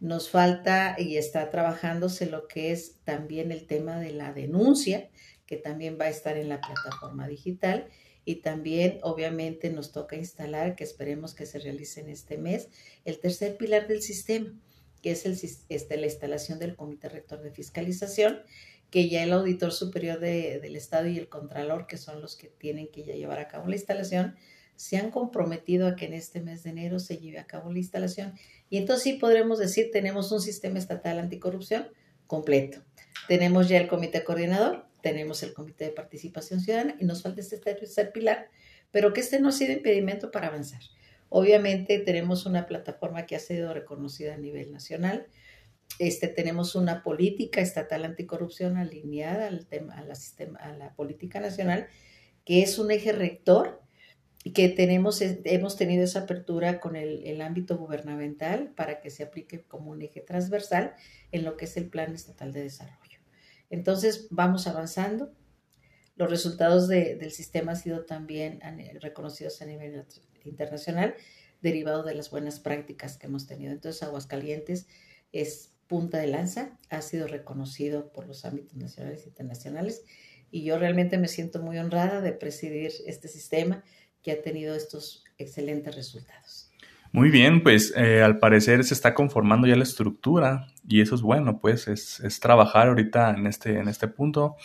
Nos 0.00 0.30
falta 0.30 0.96
y 0.98 1.16
está 1.16 1.48
trabajándose 1.50 2.26
lo 2.26 2.48
que 2.48 2.72
es 2.72 2.96
también 3.04 3.52
el 3.52 3.66
tema 3.66 3.98
de 3.98 4.10
la 4.10 4.32
denuncia, 4.32 5.08
que 5.46 5.56
también 5.56 5.98
va 6.00 6.06
a 6.06 6.10
estar 6.10 6.36
en 6.36 6.48
la 6.48 6.60
plataforma 6.60 7.28
digital. 7.28 7.88
Y 8.24 8.36
también, 8.36 8.98
obviamente, 9.02 9.70
nos 9.70 9.92
toca 9.92 10.16
instalar, 10.16 10.74
que 10.74 10.84
esperemos 10.84 11.34
que 11.34 11.46
se 11.46 11.60
realice 11.60 12.00
en 12.00 12.08
este 12.08 12.38
mes, 12.38 12.68
el 13.04 13.20
tercer 13.20 13.56
pilar 13.56 13.86
del 13.86 14.02
sistema, 14.02 14.52
que 15.00 15.12
es 15.12 15.24
este, 15.68 15.96
la 15.96 16.06
instalación 16.06 16.58
del 16.58 16.74
Comité 16.74 17.08
Rector 17.08 17.40
de 17.40 17.52
Fiscalización, 17.52 18.42
que 18.90 19.08
ya 19.08 19.22
el 19.22 19.32
auditor 19.32 19.72
superior 19.72 20.18
del 20.18 20.76
Estado 20.76 21.06
y 21.06 21.18
el 21.18 21.28
Contralor, 21.28 21.86
que 21.86 21.96
son 21.96 22.20
los 22.20 22.34
que 22.36 22.48
tienen 22.48 22.88
que 22.88 23.04
ya 23.04 23.14
llevar 23.14 23.38
a 23.38 23.48
cabo 23.48 23.68
la 23.68 23.76
instalación, 23.76 24.36
se 24.76 24.96
han 24.96 25.10
comprometido 25.10 25.88
a 25.88 25.96
que 25.96 26.06
en 26.06 26.12
este 26.12 26.40
mes 26.40 26.62
de 26.62 26.70
enero 26.70 26.98
se 26.98 27.18
lleve 27.18 27.38
a 27.38 27.46
cabo 27.46 27.72
la 27.72 27.78
instalación. 27.78 28.34
Y 28.68 28.78
entonces 28.78 29.04
sí 29.04 29.12
podremos 29.14 29.58
decir, 29.58 29.90
tenemos 29.92 30.32
un 30.32 30.40
sistema 30.40 30.78
estatal 30.78 31.18
anticorrupción 31.18 31.88
completo. 32.26 32.82
Tenemos 33.28 33.68
ya 33.68 33.78
el 33.78 33.88
comité 33.88 34.22
coordinador, 34.22 34.85
tenemos 35.06 35.44
el 35.44 35.54
comité 35.54 35.84
de 35.84 35.90
participación 35.92 36.60
ciudadana 36.60 36.96
y 36.98 37.04
nos 37.04 37.22
falta 37.22 37.40
este 37.40 37.58
tercer 37.58 38.10
pilar, 38.10 38.50
pero 38.90 39.12
que 39.12 39.20
este 39.20 39.38
no 39.38 39.50
ha 39.50 39.52
sido 39.52 39.72
impedimento 39.72 40.32
para 40.32 40.48
avanzar. 40.48 40.80
Obviamente 41.28 42.00
tenemos 42.00 42.44
una 42.44 42.66
plataforma 42.66 43.24
que 43.24 43.36
ha 43.36 43.38
sido 43.38 43.72
reconocida 43.72 44.34
a 44.34 44.36
nivel 44.36 44.72
nacional. 44.72 45.28
Este, 46.00 46.26
tenemos 46.26 46.74
una 46.74 47.04
política 47.04 47.60
estatal 47.60 48.04
anticorrupción 48.04 48.78
alineada 48.78 49.46
al 49.46 49.68
tema, 49.68 49.94
a, 49.94 50.02
la 50.02 50.16
sistema, 50.16 50.58
a 50.58 50.72
la 50.72 50.92
política 50.96 51.38
nacional, 51.38 51.86
que 52.44 52.64
es 52.64 52.76
un 52.80 52.90
eje 52.90 53.12
rector 53.12 53.80
y 54.42 54.54
que 54.54 54.68
tenemos, 54.70 55.22
hemos 55.22 55.76
tenido 55.76 56.02
esa 56.02 56.22
apertura 56.22 56.80
con 56.80 56.96
el, 56.96 57.40
ámbito 57.40 57.78
gubernamental 57.78 58.72
para 58.74 59.00
que 59.00 59.10
se 59.10 59.22
aplique 59.22 59.62
como 59.62 59.92
un 59.92 60.02
eje 60.02 60.20
transversal 60.20 60.94
en 61.30 61.44
lo 61.44 61.56
que 61.56 61.66
es 61.66 61.76
el 61.76 61.88
Plan 61.88 62.12
Estatal 62.12 62.52
de 62.52 62.64
Desarrollo. 62.64 63.05
Entonces, 63.70 64.28
vamos 64.30 64.66
avanzando. 64.66 65.32
Los 66.16 66.30
resultados 66.30 66.88
de, 66.88 67.16
del 67.16 67.30
sistema 67.30 67.72
han 67.72 67.78
sido 67.78 68.04
también 68.04 68.60
reconocidos 69.00 69.60
a 69.60 69.66
nivel 69.66 70.04
internacional, 70.44 71.14
derivado 71.60 72.02
de 72.02 72.14
las 72.14 72.30
buenas 72.30 72.60
prácticas 72.60 73.18
que 73.18 73.26
hemos 73.26 73.46
tenido. 73.46 73.72
Entonces, 73.72 74.02
Aguascalientes 74.02 74.86
es 75.32 75.72
punta 75.86 76.18
de 76.18 76.26
lanza, 76.26 76.78
ha 76.90 77.02
sido 77.02 77.26
reconocido 77.26 78.12
por 78.12 78.26
los 78.26 78.44
ámbitos 78.44 78.76
nacionales 78.76 79.24
e 79.24 79.28
internacionales 79.28 80.04
y 80.50 80.64
yo 80.64 80.78
realmente 80.78 81.18
me 81.18 81.28
siento 81.28 81.60
muy 81.60 81.78
honrada 81.78 82.20
de 82.20 82.32
presidir 82.32 82.92
este 83.06 83.28
sistema 83.28 83.84
que 84.22 84.32
ha 84.32 84.42
tenido 84.42 84.74
estos 84.74 85.24
excelentes 85.38 85.94
resultados. 85.94 86.70
Muy 87.12 87.30
bien, 87.30 87.62
pues 87.62 87.94
eh, 87.96 88.22
al 88.22 88.38
parecer 88.38 88.84
se 88.84 88.94
está 88.94 89.14
conformando 89.14 89.66
ya 89.66 89.76
la 89.76 89.84
estructura 89.84 90.66
y 90.88 91.00
eso 91.00 91.14
es 91.14 91.22
bueno, 91.22 91.58
pues 91.60 91.88
es, 91.88 92.20
es 92.20 92.40
trabajar 92.40 92.88
ahorita 92.88 93.30
en 93.30 93.46
este, 93.46 93.78
en 93.78 93.88
este 93.88 94.08
punto. 94.08 94.56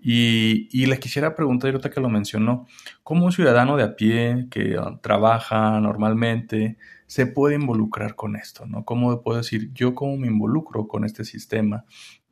Y, 0.00 0.68
y 0.70 0.86
le 0.86 0.98
quisiera 1.00 1.34
preguntar, 1.34 1.70
ahorita 1.70 1.90
que 1.90 2.00
lo 2.00 2.08
mencionó, 2.08 2.66
¿cómo 3.02 3.26
un 3.26 3.32
ciudadano 3.32 3.76
de 3.76 3.82
a 3.82 3.96
pie 3.96 4.46
que 4.50 4.76
ah, 4.78 4.98
trabaja 5.02 5.80
normalmente 5.80 6.78
se 7.06 7.26
puede 7.26 7.56
involucrar 7.56 8.14
con 8.14 8.36
esto? 8.36 8.64
¿no? 8.66 8.84
¿Cómo 8.84 9.22
puedo 9.22 9.38
decir, 9.38 9.72
yo 9.74 9.94
cómo 9.94 10.16
me 10.16 10.28
involucro 10.28 10.86
con 10.86 11.04
este 11.04 11.24
sistema? 11.24 11.84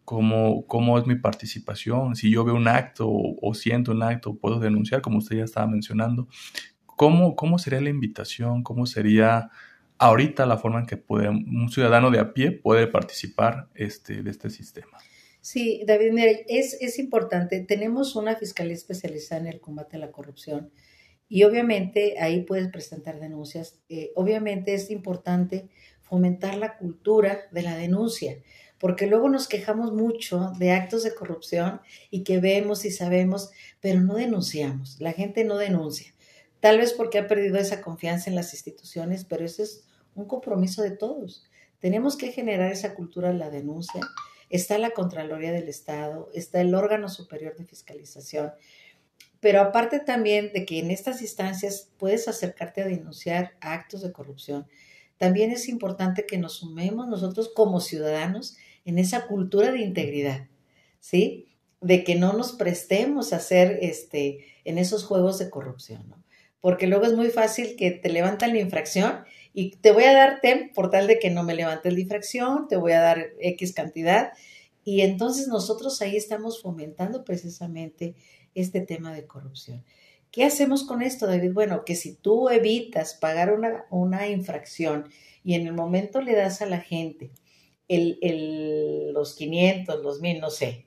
¿Cómo, 0.04 0.66
cómo 0.68 0.98
es 0.98 1.06
mi 1.06 1.16
participación? 1.16 2.14
Si 2.14 2.30
yo 2.30 2.44
veo 2.44 2.54
un 2.54 2.68
acto 2.68 3.08
o, 3.08 3.36
o, 3.42 3.54
siento 3.54 3.90
un 3.90 4.04
acto, 4.04 4.36
puedo 4.36 4.60
denunciar, 4.60 5.02
como 5.02 5.18
usted 5.18 5.38
ya 5.38 5.44
estaba 5.44 5.66
mencionando. 5.66 6.28
¿Cómo, 6.86 7.34
cómo 7.34 7.58
sería 7.58 7.80
la 7.80 7.90
invitación? 7.90 8.62
¿Cómo 8.62 8.86
sería 8.86 9.50
ahorita 9.98 10.46
la 10.46 10.58
forma 10.58 10.80
en 10.80 10.86
que 10.86 11.02
un 11.08 11.68
ciudadano 11.70 12.10
de 12.10 12.18
a 12.18 12.32
pie 12.32 12.52
puede 12.52 12.86
participar 12.86 13.68
este, 13.74 14.22
de 14.22 14.30
este 14.30 14.50
sistema? 14.50 14.98
Sí, 15.40 15.84
David, 15.86 16.10
mira, 16.12 16.32
es, 16.48 16.76
es 16.80 16.98
importante. 16.98 17.60
Tenemos 17.60 18.16
una 18.16 18.34
fiscalía 18.34 18.74
especializada 18.74 19.42
en 19.42 19.46
el 19.46 19.60
combate 19.60 19.96
a 19.96 20.00
la 20.00 20.10
corrupción 20.10 20.72
y 21.28 21.44
obviamente 21.44 22.18
ahí 22.18 22.42
puedes 22.42 22.68
presentar 22.68 23.20
denuncias. 23.20 23.78
Eh, 23.88 24.10
obviamente 24.16 24.74
es 24.74 24.90
importante 24.90 25.68
fomentar 26.02 26.56
la 26.56 26.76
cultura 26.76 27.42
de 27.50 27.62
la 27.62 27.76
denuncia, 27.76 28.38
porque 28.78 29.06
luego 29.06 29.28
nos 29.28 29.48
quejamos 29.48 29.92
mucho 29.92 30.52
de 30.58 30.70
actos 30.72 31.02
de 31.02 31.14
corrupción 31.14 31.80
y 32.10 32.22
que 32.22 32.38
vemos 32.38 32.84
y 32.84 32.90
sabemos, 32.90 33.50
pero 33.80 34.00
no 34.00 34.14
denunciamos. 34.14 35.00
La 35.00 35.12
gente 35.12 35.44
no 35.44 35.56
denuncia. 35.58 36.14
Tal 36.60 36.78
vez 36.78 36.92
porque 36.92 37.18
ha 37.18 37.28
perdido 37.28 37.58
esa 37.58 37.82
confianza 37.82 38.30
en 38.30 38.36
las 38.36 38.52
instituciones, 38.52 39.24
pero 39.24 39.44
ese 39.44 39.62
es 39.62 39.85
un 40.16 40.26
compromiso 40.26 40.82
de 40.82 40.90
todos. 40.90 41.44
Tenemos 41.78 42.16
que 42.16 42.32
generar 42.32 42.72
esa 42.72 42.94
cultura 42.94 43.28
de 43.28 43.38
la 43.38 43.50
denuncia 43.50 44.00
está 44.50 44.78
la 44.78 44.90
Contraloría 44.90 45.52
del 45.52 45.68
Estado, 45.68 46.30
está 46.34 46.60
el 46.60 46.74
órgano 46.74 47.08
superior 47.08 47.56
de 47.56 47.64
fiscalización, 47.64 48.52
pero 49.40 49.60
aparte 49.60 50.00
también 50.00 50.52
de 50.52 50.64
que 50.64 50.78
en 50.78 50.90
estas 50.90 51.20
instancias 51.20 51.90
puedes 51.98 52.28
acercarte 52.28 52.82
a 52.82 52.86
denunciar 52.86 53.56
actos 53.60 54.02
de 54.02 54.12
corrupción, 54.12 54.66
también 55.18 55.50
es 55.50 55.68
importante 55.68 56.26
que 56.26 56.38
nos 56.38 56.54
sumemos 56.54 57.08
nosotros 57.08 57.50
como 57.54 57.80
ciudadanos 57.80 58.56
en 58.84 58.98
esa 58.98 59.26
cultura 59.26 59.72
de 59.72 59.80
integridad, 59.80 60.46
¿sí? 61.00 61.48
De 61.80 62.04
que 62.04 62.14
no 62.14 62.32
nos 62.32 62.52
prestemos 62.52 63.32
a 63.32 63.36
hacer 63.36 63.78
este, 63.82 64.44
en 64.64 64.78
esos 64.78 65.04
juegos 65.04 65.38
de 65.38 65.50
corrupción, 65.50 66.08
¿no? 66.08 66.22
Porque 66.60 66.86
luego 66.86 67.06
es 67.06 67.12
muy 67.12 67.28
fácil 67.28 67.76
que 67.76 67.92
te 67.92 68.08
levantan 68.08 68.52
la 68.52 68.60
infracción 68.60 69.24
y 69.58 69.70
te 69.70 69.90
voy 69.90 70.04
a 70.04 70.12
dar 70.12 70.40
TEM 70.42 70.70
por 70.74 70.90
tal 70.90 71.06
de 71.06 71.18
que 71.18 71.30
no 71.30 71.42
me 71.42 71.54
levantes 71.54 71.90
la 71.90 71.98
infracción, 71.98 72.68
te 72.68 72.76
voy 72.76 72.92
a 72.92 73.00
dar 73.00 73.30
X 73.40 73.72
cantidad. 73.72 74.34
Y 74.84 75.00
entonces 75.00 75.48
nosotros 75.48 76.02
ahí 76.02 76.14
estamos 76.14 76.60
fomentando 76.60 77.24
precisamente 77.24 78.16
este 78.54 78.82
tema 78.82 79.14
de 79.14 79.26
corrupción. 79.26 79.82
¿Qué 80.30 80.44
hacemos 80.44 80.84
con 80.84 81.00
esto, 81.00 81.26
David? 81.26 81.54
Bueno, 81.54 81.86
que 81.86 81.96
si 81.96 82.14
tú 82.16 82.50
evitas 82.50 83.14
pagar 83.14 83.50
una, 83.50 83.86
una 83.88 84.28
infracción 84.28 85.08
y 85.42 85.54
en 85.54 85.66
el 85.66 85.72
momento 85.72 86.20
le 86.20 86.34
das 86.34 86.60
a 86.60 86.66
la 86.66 86.80
gente 86.80 87.30
el, 87.88 88.18
el, 88.20 89.14
los 89.14 89.34
500, 89.36 90.02
los 90.02 90.20
1000, 90.20 90.38
no 90.38 90.50
sé, 90.50 90.84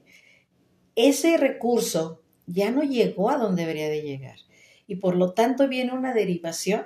ese 0.94 1.38
recurso 1.38 2.22
ya 2.46 2.70
no 2.70 2.84
llegó 2.84 3.32
a 3.32 3.38
donde 3.38 3.64
debería 3.64 3.90
de 3.90 4.04
llegar. 4.04 4.38
Y 4.86 4.98
por 4.98 5.16
lo 5.16 5.34
tanto 5.34 5.68
viene 5.68 5.92
una 5.92 6.14
derivación 6.14 6.86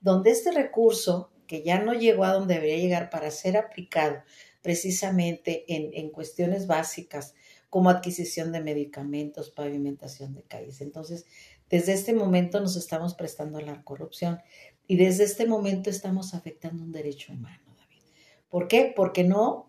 donde 0.00 0.30
este 0.30 0.52
recurso, 0.52 1.30
que 1.46 1.62
ya 1.62 1.80
no 1.80 1.94
llegó 1.94 2.24
a 2.24 2.32
donde 2.32 2.54
debería 2.54 2.78
llegar 2.78 3.10
para 3.10 3.30
ser 3.30 3.56
aplicado 3.56 4.22
precisamente 4.62 5.64
en, 5.74 5.90
en 5.94 6.10
cuestiones 6.10 6.66
básicas 6.66 7.34
como 7.70 7.88
adquisición 7.88 8.52
de 8.52 8.60
medicamentos, 8.60 9.50
pavimentación 9.50 10.34
de 10.34 10.42
calles. 10.42 10.80
Entonces, 10.80 11.24
desde 11.70 11.92
este 11.92 12.12
momento 12.12 12.60
nos 12.60 12.76
estamos 12.76 13.14
prestando 13.14 13.58
a 13.58 13.62
la 13.62 13.82
corrupción 13.84 14.40
y 14.86 14.96
desde 14.96 15.24
este 15.24 15.46
momento 15.46 15.88
estamos 15.88 16.34
afectando 16.34 16.82
un 16.82 16.90
derecho 16.90 17.32
humano, 17.32 17.62
David. 17.78 18.02
¿Por 18.48 18.66
qué? 18.66 18.92
Porque 18.94 19.22
no, 19.22 19.66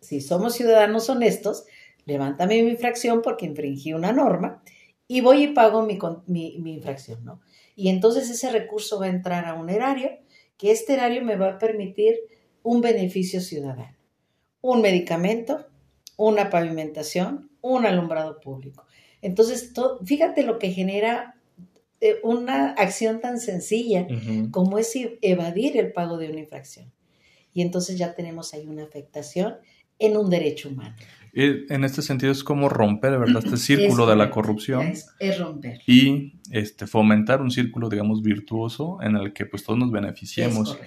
si 0.00 0.20
somos 0.20 0.54
ciudadanos 0.54 1.10
honestos, 1.10 1.64
levántame 2.04 2.62
mi 2.62 2.70
infracción 2.70 3.20
porque 3.20 3.46
infringí 3.46 3.92
una 3.92 4.12
norma 4.12 4.62
y 5.08 5.22
voy 5.22 5.42
y 5.42 5.48
pago 5.48 5.82
mi, 5.82 5.98
mi, 6.26 6.58
mi 6.60 6.74
infracción, 6.74 7.24
¿no? 7.24 7.40
Y 7.76 7.88
entonces 7.88 8.28
ese 8.30 8.50
recurso 8.50 9.00
va 9.00 9.06
a 9.06 9.10
entrar 9.10 9.46
a 9.46 9.54
un 9.54 9.70
erario, 9.70 10.10
que 10.56 10.70
este 10.70 10.94
erario 10.94 11.22
me 11.22 11.36
va 11.36 11.50
a 11.50 11.58
permitir 11.58 12.16
un 12.62 12.80
beneficio 12.80 13.40
ciudadano, 13.40 13.96
un 14.60 14.82
medicamento, 14.82 15.66
una 16.16 16.50
pavimentación, 16.50 17.50
un 17.62 17.86
alumbrado 17.86 18.40
público. 18.40 18.86
Entonces, 19.22 19.72
fíjate 20.04 20.42
lo 20.42 20.58
que 20.58 20.70
genera 20.72 21.40
eh, 22.00 22.16
una 22.22 22.70
acción 22.72 23.20
tan 23.20 23.38
sencilla 23.40 24.06
como 24.50 24.78
es 24.78 24.92
evadir 25.22 25.76
el 25.76 25.92
pago 25.92 26.16
de 26.16 26.30
una 26.30 26.40
infracción. 26.40 26.92
Y 27.52 27.62
entonces 27.62 27.98
ya 27.98 28.14
tenemos 28.14 28.54
ahí 28.54 28.66
una 28.66 28.84
afectación 28.84 29.56
en 29.98 30.16
un 30.16 30.30
derecho 30.30 30.68
humano. 30.68 30.96
En 31.32 31.84
este 31.84 32.02
sentido 32.02 32.32
es 32.32 32.42
como 32.42 32.68
romper, 32.68 33.18
¿verdad? 33.18 33.42
Este 33.44 33.56
círculo 33.56 34.06
de 34.06 34.16
la 34.16 34.30
corrupción. 34.30 34.92
Es, 35.18 35.38
romper. 35.38 35.80
Y 35.86 36.34
este, 36.50 36.86
fomentar 36.86 37.40
un 37.40 37.50
círculo, 37.50 37.88
digamos, 37.88 38.22
virtuoso 38.22 38.98
en 39.02 39.16
el 39.16 39.32
que 39.32 39.46
pues 39.46 39.64
todos 39.64 39.78
nos 39.78 39.90
beneficiemos. 39.90 40.78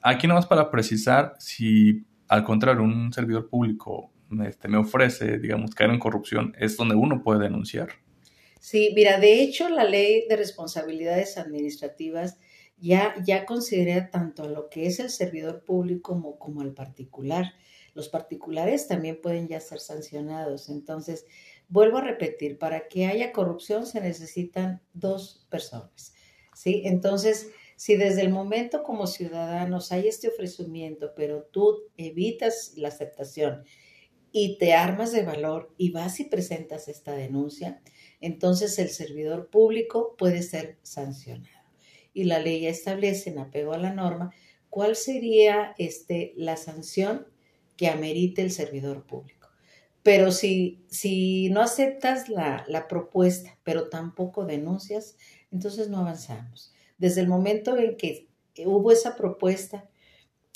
Aquí 0.00 0.26
nomás 0.26 0.46
para 0.46 0.70
precisar, 0.70 1.34
si 1.38 2.04
al 2.28 2.44
contrario 2.44 2.82
un 2.82 3.12
servidor 3.12 3.48
público 3.48 4.12
este, 4.46 4.68
me 4.68 4.78
ofrece, 4.78 5.38
digamos, 5.38 5.74
caer 5.74 5.90
en 5.90 5.98
corrupción, 5.98 6.54
es 6.58 6.76
donde 6.76 6.94
uno 6.94 7.22
puede 7.22 7.40
denunciar. 7.40 7.88
Sí, 8.60 8.92
mira, 8.94 9.18
de 9.18 9.42
hecho 9.42 9.68
la 9.68 9.84
ley 9.84 10.24
de 10.28 10.36
responsabilidades 10.36 11.36
administrativas 11.38 12.38
ya, 12.78 13.14
ya 13.24 13.44
considera 13.44 14.10
tanto 14.10 14.44
a 14.44 14.48
lo 14.48 14.68
que 14.70 14.86
es 14.86 15.00
el 15.00 15.10
servidor 15.10 15.64
público 15.64 16.12
como, 16.12 16.38
como 16.38 16.60
al 16.62 16.72
particular 16.72 17.52
los 17.94 18.08
particulares 18.08 18.86
también 18.86 19.20
pueden 19.20 19.48
ya 19.48 19.60
ser 19.60 19.80
sancionados. 19.80 20.68
Entonces, 20.68 21.26
vuelvo 21.68 21.98
a 21.98 22.02
repetir, 22.02 22.58
para 22.58 22.88
que 22.88 23.06
haya 23.06 23.32
corrupción 23.32 23.86
se 23.86 24.00
necesitan 24.00 24.82
dos 24.92 25.46
personas. 25.50 26.12
¿sí? 26.54 26.82
Entonces, 26.84 27.50
si 27.76 27.96
desde 27.96 28.20
el 28.20 28.30
momento 28.30 28.82
como 28.82 29.06
ciudadanos 29.06 29.90
hay 29.90 30.08
este 30.08 30.28
ofrecimiento, 30.28 31.12
pero 31.16 31.44
tú 31.44 31.84
evitas 31.96 32.74
la 32.76 32.88
aceptación 32.88 33.64
y 34.32 34.58
te 34.58 34.74
armas 34.74 35.12
de 35.12 35.24
valor 35.24 35.72
y 35.78 35.90
vas 35.90 36.20
y 36.20 36.24
presentas 36.24 36.88
esta 36.88 37.14
denuncia, 37.14 37.80
entonces 38.20 38.78
el 38.78 38.90
servidor 38.90 39.48
público 39.48 40.14
puede 40.18 40.42
ser 40.42 40.78
sancionado. 40.82 41.58
Y 42.12 42.24
la 42.24 42.38
ley 42.38 42.60
ya 42.60 42.68
establece, 42.68 43.30
en 43.30 43.38
apego 43.38 43.72
a 43.72 43.78
la 43.78 43.94
norma, 43.94 44.30
cuál 44.68 44.94
sería 44.94 45.74
este, 45.78 46.32
la 46.36 46.56
sanción 46.56 47.26
que 47.80 47.88
amerite 47.88 48.42
el 48.42 48.50
servidor 48.50 49.06
público. 49.06 49.48
Pero 50.02 50.32
si, 50.32 50.84
si 50.90 51.48
no 51.48 51.62
aceptas 51.62 52.28
la, 52.28 52.66
la 52.68 52.88
propuesta, 52.88 53.58
pero 53.64 53.88
tampoco 53.88 54.44
denuncias, 54.44 55.16
entonces 55.50 55.88
no 55.88 56.00
avanzamos. 56.00 56.74
Desde 56.98 57.22
el 57.22 57.26
momento 57.26 57.78
en 57.78 57.96
que 57.96 58.28
hubo 58.66 58.92
esa 58.92 59.16
propuesta 59.16 59.88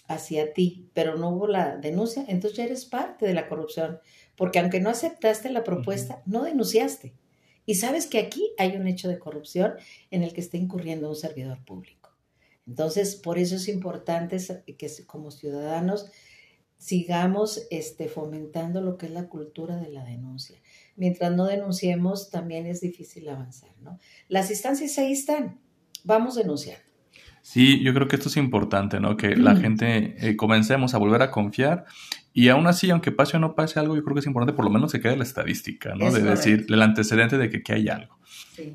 hacia 0.06 0.52
ti, 0.52 0.90
pero 0.92 1.16
no 1.16 1.30
hubo 1.30 1.46
la 1.46 1.78
denuncia, 1.78 2.26
entonces 2.28 2.58
ya 2.58 2.64
eres 2.64 2.84
parte 2.84 3.24
de 3.24 3.32
la 3.32 3.48
corrupción, 3.48 4.00
porque 4.36 4.58
aunque 4.58 4.80
no 4.80 4.90
aceptaste 4.90 5.48
la 5.48 5.64
propuesta, 5.64 6.22
no 6.26 6.42
denunciaste. 6.42 7.14
Y 7.64 7.76
sabes 7.76 8.06
que 8.06 8.18
aquí 8.18 8.52
hay 8.58 8.76
un 8.76 8.86
hecho 8.86 9.08
de 9.08 9.18
corrupción 9.18 9.76
en 10.10 10.24
el 10.24 10.34
que 10.34 10.42
está 10.42 10.58
incurriendo 10.58 11.08
un 11.08 11.16
servidor 11.16 11.64
público. 11.64 12.10
Entonces, 12.66 13.16
por 13.16 13.38
eso 13.38 13.56
es 13.56 13.66
importante 13.68 14.36
que 14.76 14.90
como 15.06 15.30
ciudadanos 15.30 16.10
sigamos 16.84 17.62
este, 17.70 18.08
fomentando 18.08 18.82
lo 18.82 18.98
que 18.98 19.06
es 19.06 19.12
la 19.12 19.26
cultura 19.26 19.78
de 19.78 19.88
la 19.88 20.04
denuncia. 20.04 20.58
Mientras 20.96 21.34
no 21.34 21.46
denunciemos, 21.46 22.30
también 22.30 22.66
es 22.66 22.82
difícil 22.82 23.26
avanzar, 23.30 23.70
¿no? 23.80 23.98
Las 24.28 24.50
instancias 24.50 24.98
ahí 24.98 25.12
están, 25.12 25.58
vamos 26.04 26.34
denunciando. 26.34 26.84
Sí, 27.40 27.82
yo 27.82 27.94
creo 27.94 28.06
que 28.06 28.16
esto 28.16 28.28
es 28.28 28.36
importante, 28.36 29.00
¿no? 29.00 29.16
Que 29.16 29.34
la 29.34 29.56
gente 29.56 30.14
eh, 30.18 30.36
comencemos 30.36 30.92
a 30.92 30.98
volver 30.98 31.22
a 31.22 31.30
confiar 31.30 31.86
y 32.34 32.48
aún 32.48 32.66
así, 32.66 32.90
aunque 32.90 33.12
pase 33.12 33.38
o 33.38 33.40
no 33.40 33.54
pase 33.54 33.80
algo, 33.80 33.96
yo 33.96 34.04
creo 34.04 34.14
que 34.14 34.20
es 34.20 34.26
importante 34.26 34.52
por 34.52 34.66
lo 34.66 34.70
menos 34.70 34.92
que 34.92 35.00
quede 35.00 35.16
la 35.16 35.24
estadística, 35.24 35.94
¿no? 35.94 36.12
de 36.12 36.20
decir, 36.20 36.66
el 36.68 36.82
antecedente 36.82 37.38
de 37.38 37.48
que, 37.48 37.62
que 37.62 37.72
hay 37.72 37.88
algo. 37.88 38.18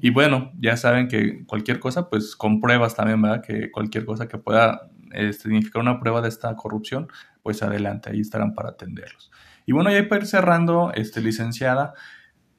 Y 0.01 0.09
bueno, 0.09 0.51
ya 0.59 0.77
saben 0.77 1.07
que 1.07 1.45
cualquier 1.45 1.79
cosa, 1.79 2.09
pues 2.09 2.35
con 2.35 2.59
pruebas 2.59 2.95
también, 2.95 3.21
¿verdad? 3.21 3.43
Que 3.45 3.69
cualquier 3.69 4.05
cosa 4.05 4.27
que 4.27 4.37
pueda 4.39 4.89
eh, 5.11 5.33
significar 5.33 5.81
una 5.81 5.99
prueba 5.99 6.21
de 6.21 6.29
esta 6.29 6.55
corrupción, 6.55 7.07
pues 7.43 7.63
adelante, 7.63 8.09
ahí 8.09 8.19
estarán 8.19 8.53
para 8.53 8.69
atenderlos. 8.69 9.31
Y 9.65 9.71
bueno, 9.71 9.91
ya 9.91 10.07
para 10.07 10.21
ir 10.21 10.27
cerrando, 10.27 10.91
este, 10.93 11.21
licenciada, 11.21 11.93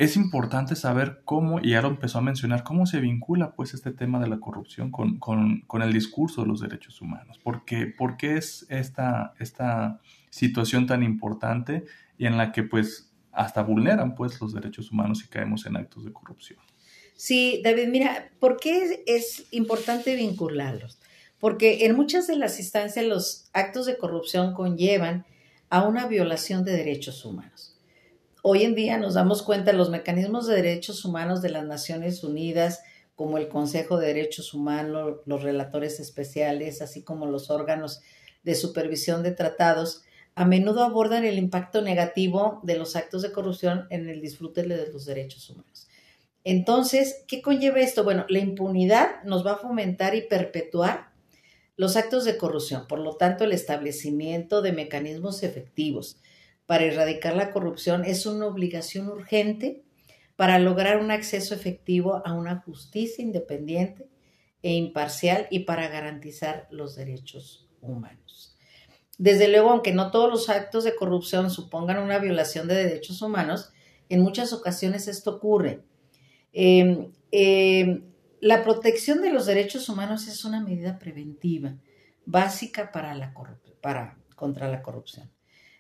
es 0.01 0.17
importante 0.17 0.77
saber 0.77 1.21
cómo, 1.27 1.61
y 1.61 1.73
ya 1.73 1.83
lo 1.83 1.89
empezó 1.89 2.19
a 2.19 2.23
mencionar, 2.23 2.63
cómo 2.63 2.87
se 2.87 3.01
vincula 3.01 3.55
pues 3.55 3.75
este 3.75 3.91
tema 3.91 4.19
de 4.19 4.29
la 4.29 4.41
corrupción 4.41 4.91
con, 4.91 5.19
con, 5.19 5.83
el 5.83 5.93
discurso 5.93 6.41
de 6.41 6.49
los 6.49 6.61
derechos 6.61 7.03
humanos. 7.03 7.39
¿Por 7.39 7.67
qué, 7.67 7.87
¿Por 7.87 8.17
qué 8.17 8.37
es 8.37 8.65
esta, 8.71 9.35
esta 9.39 10.01
situación 10.31 10.87
tan 10.87 11.03
importante 11.03 11.85
y 12.17 12.27
en 12.27 12.39
la 12.39 12.53
que 12.53 12.63
pues 12.63 13.13
hasta 13.33 13.63
vulneran 13.63 14.15
pues 14.15 14.41
los 14.41 14.55
derechos 14.55 14.91
humanos 14.91 15.23
y 15.25 15.29
caemos 15.29 15.67
en 15.67 15.77
actos 15.77 16.05
de 16.05 16.13
corrupción? 16.13 16.61
Sí, 17.15 17.61
David, 17.63 17.89
mira, 17.89 18.31
¿por 18.39 18.57
qué 18.57 19.03
es 19.05 19.49
importante 19.51 20.15
vincularlos? 20.15 21.00
Porque 21.41 21.87
en 21.87 21.97
muchas 21.97 22.27
de 22.27 22.37
las 22.37 22.61
instancias 22.61 23.05
los 23.05 23.49
actos 23.53 23.87
de 23.87 23.97
corrupción 23.97 24.53
conllevan 24.53 25.25
a 25.71 25.83
una 25.83 26.07
violación 26.07 26.65
de 26.65 26.73
derechos 26.73 27.25
humanos. 27.25 27.79
Hoy 28.43 28.63
en 28.63 28.75
día 28.75 28.99
nos 28.99 29.15
damos 29.15 29.43
cuenta 29.43 29.73
de 29.73 29.77
los 29.77 29.91
mecanismos 29.91 30.47
de 30.47 30.57
derechos 30.57 31.05
humanos 31.05 31.43
de 31.43 31.51
las 31.51 31.65
Naciones 31.65 32.23
Unidas, 32.23 32.81
como 33.15 33.37
el 33.37 33.49
Consejo 33.49 33.99
de 33.99 34.07
Derechos 34.07 34.55
Humanos, 34.55 35.19
los 35.27 35.43
relatores 35.43 36.01
especiales, 36.01 36.81
así 36.81 37.03
como 37.03 37.27
los 37.27 37.51
órganos 37.51 38.01
de 38.43 38.55
supervisión 38.55 39.23
de 39.23 39.33
tratados, 39.33 40.03
a 40.35 40.47
menudo 40.47 40.83
abordan 40.85 41.25
el 41.25 41.37
impacto 41.37 41.83
negativo 41.83 42.61
de 42.63 42.79
los 42.79 42.97
actos 42.97 43.21
de 43.21 43.33
corrupción 43.33 43.87
en 43.91 44.09
el 44.09 44.23
disfrute 44.23 44.63
de 44.63 44.91
los 44.91 45.05
derechos 45.05 45.51
humanos. 45.51 45.89
Entonces, 46.45 47.25
¿qué 47.29 47.43
conlleva 47.43 47.81
esto? 47.81 48.05
Bueno, 48.05 48.25
la 48.31 48.39
impunidad 48.39 49.23
nos 49.25 49.47
va 49.47 49.53
a 49.53 49.59
fomentar 49.59 50.15
y 50.15 50.23
perpetuar 50.23 51.10
los 51.81 51.97
actos 51.97 52.27
de 52.27 52.37
corrupción. 52.37 52.87
Por 52.87 52.99
lo 52.99 53.17
tanto, 53.17 53.45
el 53.45 53.53
establecimiento 53.53 54.61
de 54.61 54.73
mecanismos 54.73 55.43
efectivos 55.43 56.21
para 56.67 56.85
erradicar 56.85 57.35
la 57.35 57.53
corrupción 57.53 58.05
es 58.05 58.27
una 58.27 58.47
obligación 58.47 59.09
urgente 59.09 59.83
para 60.37 60.59
lograr 60.59 60.99
un 60.99 61.11
acceso 61.11 61.55
efectivo 61.55 62.21
a 62.27 62.35
una 62.35 62.61
justicia 62.61 63.25
independiente 63.25 64.11
e 64.63 64.75
imparcial 64.75 65.47
y 65.51 65.61
para 65.61 65.89
garantizar 65.89 66.69
los 66.71 66.97
derechos 66.97 67.67
humanos. 67.81 68.59
Desde 69.17 69.49
luego, 69.49 69.71
aunque 69.71 69.95
no 69.95 70.11
todos 70.11 70.29
los 70.29 70.51
actos 70.51 70.85
de 70.85 70.95
corrupción 70.95 71.49
supongan 71.49 72.03
una 72.03 72.19
violación 72.19 72.69
de 72.69 72.75
derechos 72.75 73.23
humanos, 73.23 73.71
en 74.11 74.21
muchas 74.21 74.53
ocasiones 74.53 75.09
esto 75.09 75.31
ocurre 75.37 75.83
Em, 76.53 77.13
em, 77.31 78.03
la 78.41 78.63
protección 78.65 79.21
de 79.21 79.31
los 79.31 79.47
derechos 79.47 79.89
humanos 79.89 80.27
es 80.27 80.45
una 80.45 80.61
medida 80.61 80.99
preventiva 80.99 81.77
básica 82.25 82.91
para 82.91 83.15
la 83.15 83.35
para, 83.81 84.19
contra 84.35 84.69
la 84.69 84.83
corrupción. 84.83 85.31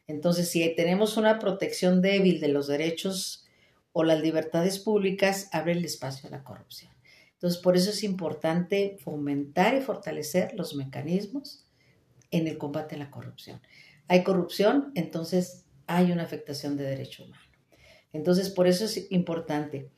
Entonces, 0.06 0.50
si 0.50 0.74
tenemos 0.74 1.16
una 1.16 1.38
protección 1.38 2.02
débil 2.02 2.40
de 2.40 2.48
los 2.48 2.66
derechos 2.66 3.46
o 3.92 4.04
las 4.04 4.20
libertades 4.20 4.78
públicas, 4.78 5.48
abre 5.52 5.72
el 5.72 5.84
espacio 5.84 6.28
a 6.28 6.32
la 6.32 6.44
corrupción. 6.44 6.92
Entonces, 7.34 7.60
por 7.60 7.76
eso 7.76 7.90
es 7.90 8.02
importante 8.02 8.98
fomentar 9.02 9.74
y 9.74 9.80
fortalecer 9.80 10.52
los 10.54 10.74
mecanismos 10.74 11.64
en 12.30 12.46
el 12.46 12.58
combate 12.58 12.96
a 12.96 12.98
la 12.98 13.10
corrupción. 13.10 13.62
Hay 14.08 14.22
corrupción, 14.22 14.92
entonces 14.94 15.64
hay 15.86 16.12
una 16.12 16.24
afectación 16.24 16.76
de 16.76 16.84
derecho 16.84 17.24
humano. 17.24 17.42
Entonces, 18.12 18.50
por 18.50 18.66
eso 18.66 18.84
es 18.84 19.10
importante 19.10 19.90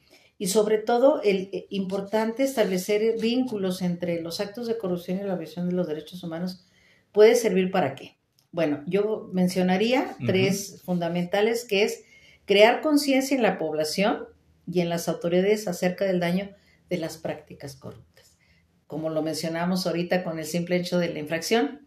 y 0.43 0.49
sobre 0.49 0.79
todo 0.79 1.23
el 1.23 1.51
eh, 1.53 1.67
importante 1.71 2.43
establecer 2.43 3.15
vínculos 3.21 3.81
entre 3.81 4.21
los 4.21 4.41
actos 4.41 4.67
de 4.67 4.77
corrupción 4.77 5.21
y 5.21 5.23
la 5.23 5.37
visión 5.37 5.69
de 5.69 5.73
los 5.77 5.87
derechos 5.87 6.25
humanos 6.25 6.67
puede 7.13 7.37
servir 7.37 7.71
para 7.71 7.95
qué. 7.95 8.19
Bueno, 8.51 8.83
yo 8.89 9.31
mencionaría 9.33 10.17
tres 10.27 10.83
fundamentales 10.85 11.65
que 11.65 11.85
es 11.85 12.03
crear 12.45 12.81
conciencia 12.81 13.37
en 13.37 13.45
la 13.45 13.57
población 13.57 14.27
y 14.67 14.81
en 14.81 14.89
las 14.89 15.09
autoridades 15.09 15.69
acerca 15.69 16.07
del 16.07 16.19
daño 16.19 16.51
de 16.91 16.97
las 16.97 17.19
prácticas 17.19 17.77
corruptas. 17.77 18.37
Como 18.89 19.11
lo 19.11 19.23
mencionamos 19.23 19.87
ahorita 19.87 20.25
con 20.25 20.41
el 20.41 20.45
simple 20.45 20.75
hecho 20.75 20.99
de 20.99 21.11
la 21.11 21.21
infracción, 21.21 21.87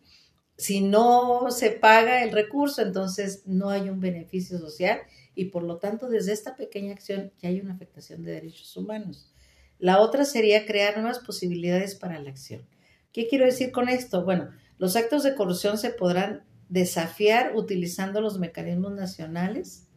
si 0.57 0.79
no 0.79 1.51
se 1.51 1.71
paga 1.71 2.23
el 2.23 2.31
recurso, 2.31 2.81
entonces 2.81 3.41
no 3.45 3.69
hay 3.69 3.89
un 3.89 3.99
beneficio 3.99 4.57
social 4.59 5.01
y 5.35 5.45
por 5.45 5.63
lo 5.63 5.77
tanto 5.77 6.09
desde 6.09 6.33
esta 6.33 6.55
pequeña 6.55 6.93
acción 6.93 7.31
ya 7.41 7.49
hay 7.49 7.59
una 7.59 7.73
afectación 7.73 8.23
de 8.23 8.31
derechos 8.31 8.75
humanos. 8.75 9.31
La 9.77 9.99
otra 9.99 10.25
sería 10.25 10.65
crear 10.65 10.97
nuevas 10.97 11.19
posibilidades 11.19 11.95
para 11.95 12.19
la 12.19 12.29
acción. 12.29 12.65
¿Qué 13.11 13.27
quiero 13.27 13.45
decir 13.45 13.71
con 13.71 13.89
esto? 13.89 14.23
Bueno, 14.23 14.49
los 14.77 14.95
actos 14.95 15.23
de 15.23 15.35
corrupción 15.35 15.77
se 15.77 15.89
podrán 15.89 16.43
desafiar 16.69 17.55
utilizando 17.55 18.21
los 18.21 18.39
mecanismos 18.39 18.93
nacionales, 18.93 19.87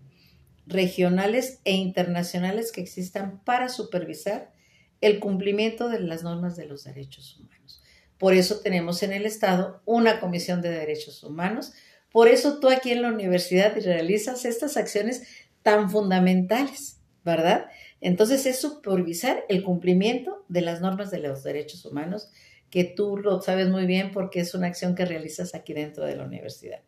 regionales 0.66 1.60
e 1.64 1.74
internacionales 1.74 2.72
que 2.72 2.80
existan 2.80 3.42
para 3.44 3.68
supervisar 3.68 4.52
el 5.00 5.20
cumplimiento 5.20 5.88
de 5.88 6.00
las 6.00 6.22
normas 6.22 6.56
de 6.56 6.66
los 6.66 6.84
derechos 6.84 7.38
humanos. 7.38 7.82
Por 8.18 8.34
eso 8.34 8.60
tenemos 8.60 9.02
en 9.02 9.12
el 9.12 9.26
Estado 9.26 9.80
una 9.84 10.20
Comisión 10.20 10.60
de 10.60 10.70
Derechos 10.70 11.22
Humanos, 11.22 11.72
por 12.12 12.28
eso 12.28 12.58
tú 12.60 12.68
aquí 12.68 12.92
en 12.92 13.02
la 13.02 13.08
universidad 13.08 13.74
realizas 13.82 14.44
estas 14.44 14.76
acciones 14.76 15.26
tan 15.62 15.90
fundamentales, 15.90 17.00
¿verdad? 17.24 17.66
Entonces 18.00 18.46
es 18.46 18.60
supervisar 18.60 19.44
el 19.48 19.62
cumplimiento 19.62 20.44
de 20.48 20.62
las 20.62 20.80
normas 20.80 21.10
de 21.10 21.18
los 21.18 21.42
derechos 21.42 21.84
humanos, 21.84 22.30
que 22.70 22.84
tú 22.84 23.16
lo 23.16 23.40
sabes 23.40 23.68
muy 23.68 23.86
bien 23.86 24.12
porque 24.12 24.40
es 24.40 24.54
una 24.54 24.66
acción 24.66 24.94
que 24.94 25.04
realizas 25.04 25.54
aquí 25.54 25.72
dentro 25.72 26.04
de 26.04 26.16
la 26.16 26.24
universidad. 26.24 26.80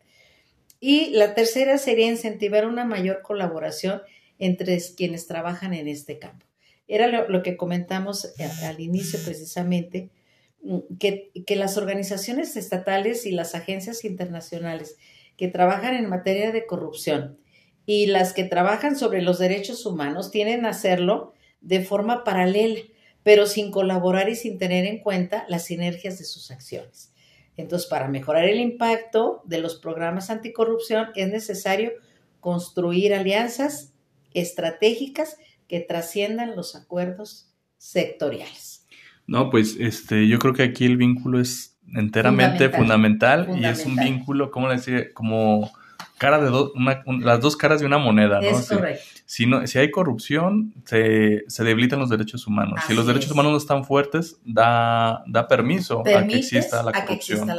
Y 0.79 1.11
la 1.11 1.35
tercera 1.35 1.77
sería 1.77 2.07
incentivar 2.07 2.65
una 2.65 2.85
mayor 2.85 3.21
colaboración 3.21 4.01
entre 4.39 4.79
quienes 4.97 5.27
trabajan 5.27 5.73
en 5.73 5.87
este 5.87 6.17
campo. 6.17 6.45
Era 6.87 7.07
lo, 7.07 7.43
que 7.43 7.55
comentamos 7.55 8.33
al 8.63 8.79
inicio 8.79 9.19
precisamente, 9.23 10.09
que, 10.99 11.31
que 11.45 11.55
las 11.55 11.77
organizaciones 11.77 12.55
estatales 12.55 13.25
y 13.25 13.31
las 13.31 13.55
agencias 13.55 14.05
internacionales 14.05 14.97
que 15.37 15.47
trabajan 15.47 15.95
en 15.95 16.09
materia 16.09 16.51
de 16.51 16.65
corrupción 16.65 17.39
y 17.85 18.05
las 18.05 18.33
que 18.33 18.43
trabajan 18.43 18.95
sobre 18.95 19.21
los 19.21 19.39
derechos 19.39 19.85
humanos 19.85 20.31
tienen 20.31 20.65
a 20.65 20.69
hacerlo 20.69 21.33
de 21.61 21.81
forma 21.81 22.23
paralela, 22.23 22.79
pero 23.23 23.45
sin 23.45 23.71
colaborar 23.71 24.29
y 24.29 24.35
sin 24.35 24.57
tener 24.57 24.85
en 24.85 24.99
cuenta 24.99 25.45
las 25.47 25.65
sinergias 25.65 26.17
de 26.19 26.25
sus 26.25 26.51
acciones. 26.51 27.13
Entonces, 27.57 27.87
para 27.89 28.07
mejorar 28.07 28.45
el 28.45 28.59
impacto 28.59 29.41
de 29.45 29.59
los 29.59 29.75
programas 29.75 30.29
anticorrupción 30.29 31.09
es 31.15 31.27
necesario 31.29 31.91
construir 32.39 33.13
alianzas 33.13 33.93
estratégicas 34.33 35.37
que 35.67 35.79
trasciendan 35.79 36.55
los 36.55 36.75
acuerdos 36.75 37.51
sectoriales. 37.77 38.80
No, 39.27 39.49
pues 39.49 39.77
este, 39.79 40.27
yo 40.27 40.39
creo 40.39 40.53
que 40.53 40.63
aquí 40.63 40.85
el 40.85 40.97
vínculo 40.97 41.39
es 41.39 41.77
enteramente 41.93 42.69
fundamental, 42.69 43.49
y 43.57 43.65
es 43.65 43.85
un 43.85 43.95
vínculo, 43.95 44.51
¿cómo 44.51 44.69
decir? 44.69 45.13
Como 45.13 45.71
cara 46.17 46.39
de 46.39 46.49
dos, 46.49 46.71
las 47.19 47.41
dos 47.41 47.57
caras 47.57 47.79
de 47.79 47.87
una 47.87 47.97
moneda, 47.97 48.39
¿no? 48.41 48.47
Es 48.47 48.69
correcto. 48.69 49.03
Si, 49.25 49.45
no, 49.45 49.65
si 49.65 49.79
hay 49.79 49.89
corrupción, 49.89 50.73
se, 50.85 51.43
se 51.47 51.63
debilitan 51.63 51.99
los 51.99 52.09
derechos 52.09 52.45
humanos. 52.47 52.79
si 52.85 52.93
los 52.93 53.07
derechos 53.07 53.31
humanos 53.31 53.53
no 53.53 53.57
están 53.57 53.85
fuertes, 53.85 54.39
da, 54.45 55.23
da 55.25 55.47
permiso 55.47 56.01
a 56.01 56.27
que 56.27 56.35
exista 56.35 56.83
la 56.83 56.91
corrupción. 56.91 57.49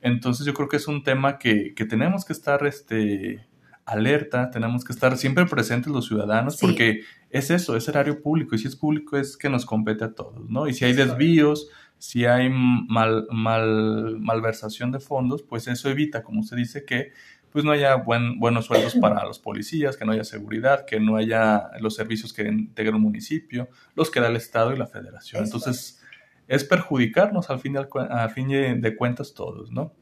Entonces 0.00 0.44
yo 0.44 0.52
creo 0.52 0.68
que 0.68 0.76
es 0.76 0.86
un 0.88 1.02
tema 1.02 1.38
que, 1.38 1.74
que 1.74 1.84
tenemos 1.84 2.24
que 2.24 2.32
estar 2.32 2.66
este, 2.66 3.46
alerta, 3.92 4.50
tenemos 4.50 4.84
que 4.84 4.92
estar 4.92 5.16
siempre 5.16 5.46
presentes 5.46 5.92
los 5.92 6.06
ciudadanos, 6.06 6.58
porque 6.60 7.02
es 7.30 7.50
eso, 7.50 7.76
es 7.76 7.88
erario 7.88 8.22
público, 8.22 8.54
y 8.54 8.58
si 8.58 8.68
es 8.68 8.76
público 8.76 9.16
es 9.16 9.36
que 9.36 9.48
nos 9.48 9.64
compete 9.64 10.04
a 10.04 10.14
todos, 10.14 10.48
¿no? 10.50 10.66
Y 10.66 10.74
si 10.74 10.84
hay 10.84 10.92
desvíos, 10.92 11.68
si 11.98 12.26
hay 12.26 12.50
mal, 12.50 13.26
mal, 13.30 14.18
malversación 14.18 14.90
de 14.90 15.00
fondos, 15.00 15.42
pues 15.42 15.68
eso 15.68 15.88
evita, 15.88 16.22
como 16.22 16.40
usted 16.40 16.56
dice, 16.56 16.84
que 16.84 17.12
pues 17.52 17.64
no 17.64 17.70
haya 17.70 17.96
buen, 17.96 18.40
buenos 18.40 18.64
sueldos 18.64 18.94
para 18.96 19.24
los 19.24 19.38
policías, 19.38 19.96
que 19.96 20.06
no 20.06 20.12
haya 20.12 20.24
seguridad, 20.24 20.86
que 20.86 20.98
no 20.98 21.16
haya 21.16 21.70
los 21.80 21.94
servicios 21.94 22.32
que 22.32 22.48
integra 22.48 22.96
un 22.96 23.02
municipio, 23.02 23.68
los 23.94 24.10
que 24.10 24.20
da 24.20 24.28
el 24.28 24.36
Estado 24.36 24.72
y 24.72 24.78
la 24.78 24.86
federación. 24.86 25.44
Entonces, 25.44 26.02
es 26.48 26.64
perjudicarnos 26.64 27.50
al 27.50 27.60
fin, 27.60 27.74
de, 27.74 27.86
al 28.10 28.30
fin 28.30 28.48
de 28.80 28.96
cuentas 28.96 29.34
todos, 29.34 29.70
¿no? 29.70 29.92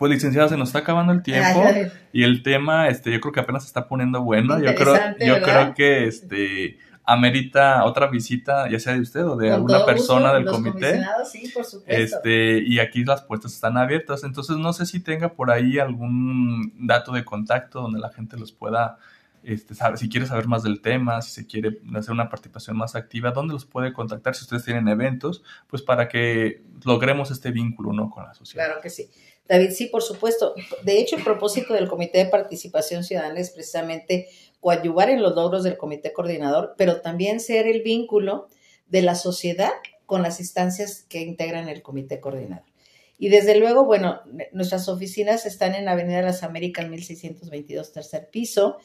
Pues 0.00 0.12
licenciada, 0.12 0.48
se 0.48 0.56
nos 0.56 0.70
está 0.70 0.78
acabando 0.78 1.12
el 1.12 1.22
tiempo 1.22 1.62
y 2.10 2.22
el 2.22 2.42
tema, 2.42 2.88
este, 2.88 3.12
yo 3.12 3.20
creo 3.20 3.34
que 3.34 3.40
apenas 3.40 3.64
se 3.64 3.66
está 3.66 3.86
poniendo 3.86 4.22
bueno. 4.22 4.58
Yo 4.58 4.74
creo, 4.74 4.94
yo 5.20 5.42
creo 5.42 5.74
que 5.74 6.06
este 6.06 6.78
amerita 7.04 7.84
otra 7.84 8.06
visita, 8.06 8.66
ya 8.70 8.80
sea 8.80 8.94
de 8.94 9.00
usted 9.00 9.26
o 9.26 9.36
de 9.36 9.52
alguna 9.52 9.84
persona 9.84 10.32
del 10.32 10.46
comité. 10.46 11.04
Sí, 11.30 11.50
por 11.52 11.66
supuesto. 11.66 11.84
Este, 11.86 12.62
y 12.66 12.78
aquí 12.78 13.04
las 13.04 13.20
puertas 13.20 13.52
están 13.52 13.76
abiertas. 13.76 14.24
Entonces, 14.24 14.56
no 14.56 14.72
sé 14.72 14.86
si 14.86 15.00
tenga 15.00 15.34
por 15.34 15.50
ahí 15.50 15.78
algún 15.78 16.72
dato 16.78 17.12
de 17.12 17.22
contacto 17.22 17.82
donde 17.82 18.00
la 18.00 18.08
gente 18.08 18.38
los 18.38 18.52
pueda 18.52 18.96
este, 19.42 19.74
si 19.96 20.08
quiere 20.08 20.26
saber 20.26 20.46
más 20.46 20.62
del 20.62 20.82
tema, 20.82 21.22
si 21.22 21.30
se 21.30 21.46
quiere 21.46 21.78
hacer 21.94 22.12
una 22.12 22.28
participación 22.28 22.76
más 22.76 22.94
activa, 22.94 23.30
¿dónde 23.30 23.54
los 23.54 23.64
puede 23.64 23.92
contactar 23.92 24.34
si 24.34 24.44
ustedes 24.44 24.64
tienen 24.64 24.88
eventos? 24.88 25.42
Pues 25.66 25.82
para 25.82 26.08
que 26.08 26.62
logremos 26.84 27.30
este 27.30 27.50
vínculo 27.50 27.92
¿no? 27.92 28.10
con 28.10 28.24
la 28.24 28.34
sociedad. 28.34 28.66
Claro 28.66 28.80
que 28.82 28.90
sí. 28.90 29.08
David, 29.50 29.72
sí, 29.72 29.86
por 29.86 30.04
supuesto. 30.04 30.54
De 30.84 31.00
hecho, 31.00 31.16
el 31.16 31.24
propósito 31.24 31.74
del 31.74 31.88
Comité 31.88 32.18
de 32.18 32.26
Participación 32.26 33.02
Ciudadana 33.02 33.40
es 33.40 33.50
precisamente 33.50 34.28
coadyuvar 34.60 35.10
en 35.10 35.20
los 35.20 35.34
logros 35.34 35.64
del 35.64 35.76
Comité 35.76 36.12
Coordinador, 36.12 36.76
pero 36.78 37.00
también 37.00 37.40
ser 37.40 37.66
el 37.66 37.82
vínculo 37.82 38.46
de 38.86 39.02
la 39.02 39.16
sociedad 39.16 39.72
con 40.06 40.22
las 40.22 40.38
instancias 40.38 41.04
que 41.08 41.22
integran 41.22 41.68
el 41.68 41.82
Comité 41.82 42.20
Coordinador. 42.20 42.64
Y 43.18 43.28
desde 43.28 43.56
luego, 43.56 43.84
bueno, 43.84 44.20
nuestras 44.52 44.88
oficinas 44.88 45.44
están 45.46 45.74
en 45.74 45.88
Avenida 45.88 46.18
de 46.18 46.26
las 46.26 46.44
Américas 46.44 46.88
1622, 46.88 47.92
tercer 47.92 48.30
piso. 48.30 48.78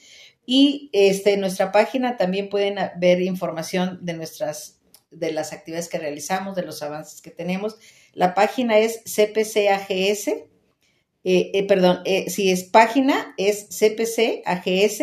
Y 0.48 0.90
este, 0.94 1.34
en 1.34 1.42
nuestra 1.42 1.72
página 1.72 2.18
también 2.18 2.50
pueden 2.50 2.78
ver 2.98 3.22
información 3.22 4.00
de 4.02 4.14
nuestras 4.14 4.80
de 5.12 5.32
las 5.32 5.54
actividades 5.54 5.90
que 5.90 6.00
realizamos, 6.00 6.56
de 6.56 6.64
los 6.64 6.82
avances 6.82 7.22
que 7.22 7.30
tenemos. 7.30 7.78
La 8.14 8.34
página 8.34 8.80
es 8.80 9.04
CPCAGS 9.04 10.55
eh, 11.28 11.50
eh, 11.56 11.66
perdón, 11.66 12.02
eh, 12.06 12.30
si 12.30 12.52
es 12.52 12.66
página, 12.66 13.34
es 13.38 13.68
CPC 13.70 14.44
AGS 14.46 15.02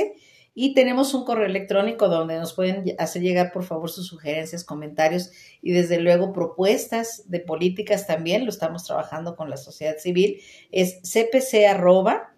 y 0.55 0.73
tenemos 0.73 1.15
un 1.15 1.25
correo 1.25 1.47
electrónico 1.47 2.09
donde 2.09 2.39
nos 2.39 2.53
pueden 2.53 2.95
hacer 2.99 3.23
llegar, 3.23 3.51
por 3.51 3.65
favor, 3.65 3.91
sus 3.91 4.07
sugerencias, 4.07 4.63
comentarios 4.63 5.33
y 5.63 5.73
desde 5.73 5.99
luego 5.99 6.33
propuestas 6.33 7.29
de 7.29 7.41
políticas 7.41 8.07
también. 8.07 8.45
Lo 8.45 8.51
estamos 8.51 8.85
trabajando 8.85 9.35
con 9.35 9.51
la 9.51 9.57
sociedad 9.57 9.99
civil. 9.99 10.41
Es 10.71 11.01
cpc 11.03 11.67
arroba 11.67 12.33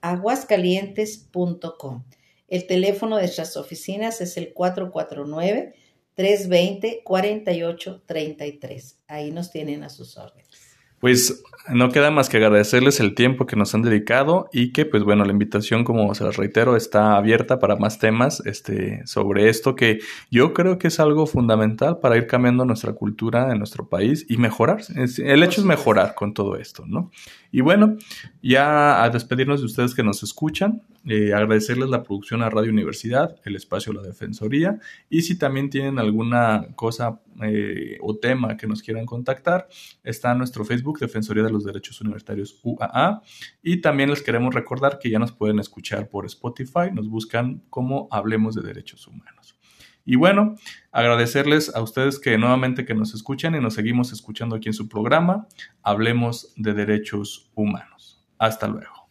aguascalientes.com. 0.00 2.04
El 2.48 2.66
teléfono 2.66 3.16
de 3.16 3.24
nuestras 3.24 3.58
oficinas 3.58 4.22
es 4.22 4.38
el 4.38 4.54
449 4.54 5.74
320 6.14 7.02
4833. 7.04 8.98
Ahí 9.08 9.30
nos 9.30 9.50
tienen 9.50 9.84
a 9.84 9.90
sus 9.90 10.16
órdenes. 10.16 10.71
Pues 11.02 11.42
no 11.68 11.90
queda 11.90 12.12
más 12.12 12.28
que 12.28 12.36
agradecerles 12.36 13.00
el 13.00 13.16
tiempo 13.16 13.44
que 13.44 13.56
nos 13.56 13.74
han 13.74 13.82
dedicado 13.82 14.48
y 14.52 14.70
que, 14.70 14.86
pues 14.86 15.02
bueno, 15.02 15.24
la 15.24 15.32
invitación, 15.32 15.82
como 15.82 16.14
se 16.14 16.22
las 16.22 16.36
reitero, 16.36 16.76
está 16.76 17.16
abierta 17.16 17.58
para 17.58 17.74
más 17.74 17.98
temas 17.98 18.40
este, 18.46 19.04
sobre 19.04 19.48
esto 19.48 19.74
que 19.74 19.98
yo 20.30 20.54
creo 20.54 20.78
que 20.78 20.86
es 20.86 21.00
algo 21.00 21.26
fundamental 21.26 21.98
para 21.98 22.16
ir 22.16 22.28
cambiando 22.28 22.64
nuestra 22.64 22.92
cultura 22.92 23.50
en 23.50 23.58
nuestro 23.58 23.88
país 23.88 24.24
y 24.28 24.36
mejorar. 24.36 24.82
El 24.94 25.42
hecho 25.42 25.60
es 25.60 25.66
mejorar 25.66 26.14
con 26.14 26.34
todo 26.34 26.56
esto, 26.56 26.84
¿no? 26.86 27.10
Y 27.50 27.62
bueno, 27.62 27.96
ya 28.42 29.02
a 29.02 29.10
despedirnos 29.10 29.60
de 29.60 29.66
ustedes 29.66 29.94
que 29.94 30.02
nos 30.02 30.22
escuchan, 30.22 30.82
eh, 31.04 31.34
agradecerles 31.34 31.90
la 31.90 32.02
producción 32.02 32.42
a 32.42 32.48
Radio 32.48 32.70
Universidad, 32.70 33.36
el 33.44 33.56
espacio 33.56 33.92
La 33.92 34.02
Defensoría, 34.02 34.78
y 35.10 35.22
si 35.22 35.36
también 35.36 35.68
tienen 35.68 35.98
alguna 35.98 36.68
cosa 36.76 37.20
eh, 37.42 37.98
o 38.00 38.16
tema 38.16 38.56
que 38.56 38.66
nos 38.66 38.82
quieran 38.82 39.04
contactar, 39.04 39.68
está 40.02 40.34
nuestro 40.34 40.64
Defensoría 41.00 41.42
de 41.42 41.50
los 41.50 41.64
Derechos 41.64 42.00
Universitarios 42.00 42.60
UAA, 42.62 43.22
y 43.62 43.80
también 43.80 44.10
les 44.10 44.22
queremos 44.22 44.54
recordar 44.54 44.98
que 44.98 45.10
ya 45.10 45.18
nos 45.18 45.32
pueden 45.32 45.58
escuchar 45.58 46.08
por 46.08 46.26
Spotify, 46.26 46.90
nos 46.92 47.08
buscan 47.08 47.62
como 47.70 48.08
Hablemos 48.10 48.54
de 48.54 48.62
Derechos 48.62 49.06
Humanos. 49.06 49.58
Y 50.04 50.16
bueno, 50.16 50.56
agradecerles 50.90 51.74
a 51.74 51.80
ustedes 51.80 52.18
que 52.18 52.36
nuevamente 52.36 52.84
que 52.84 52.94
nos 52.94 53.14
escuchan 53.14 53.54
y 53.54 53.60
nos 53.60 53.74
seguimos 53.74 54.12
escuchando 54.12 54.56
aquí 54.56 54.68
en 54.68 54.74
su 54.74 54.88
programa, 54.88 55.46
Hablemos 55.82 56.52
de 56.56 56.74
Derechos 56.74 57.50
Humanos. 57.54 58.24
Hasta 58.38 58.66
luego. 58.66 59.01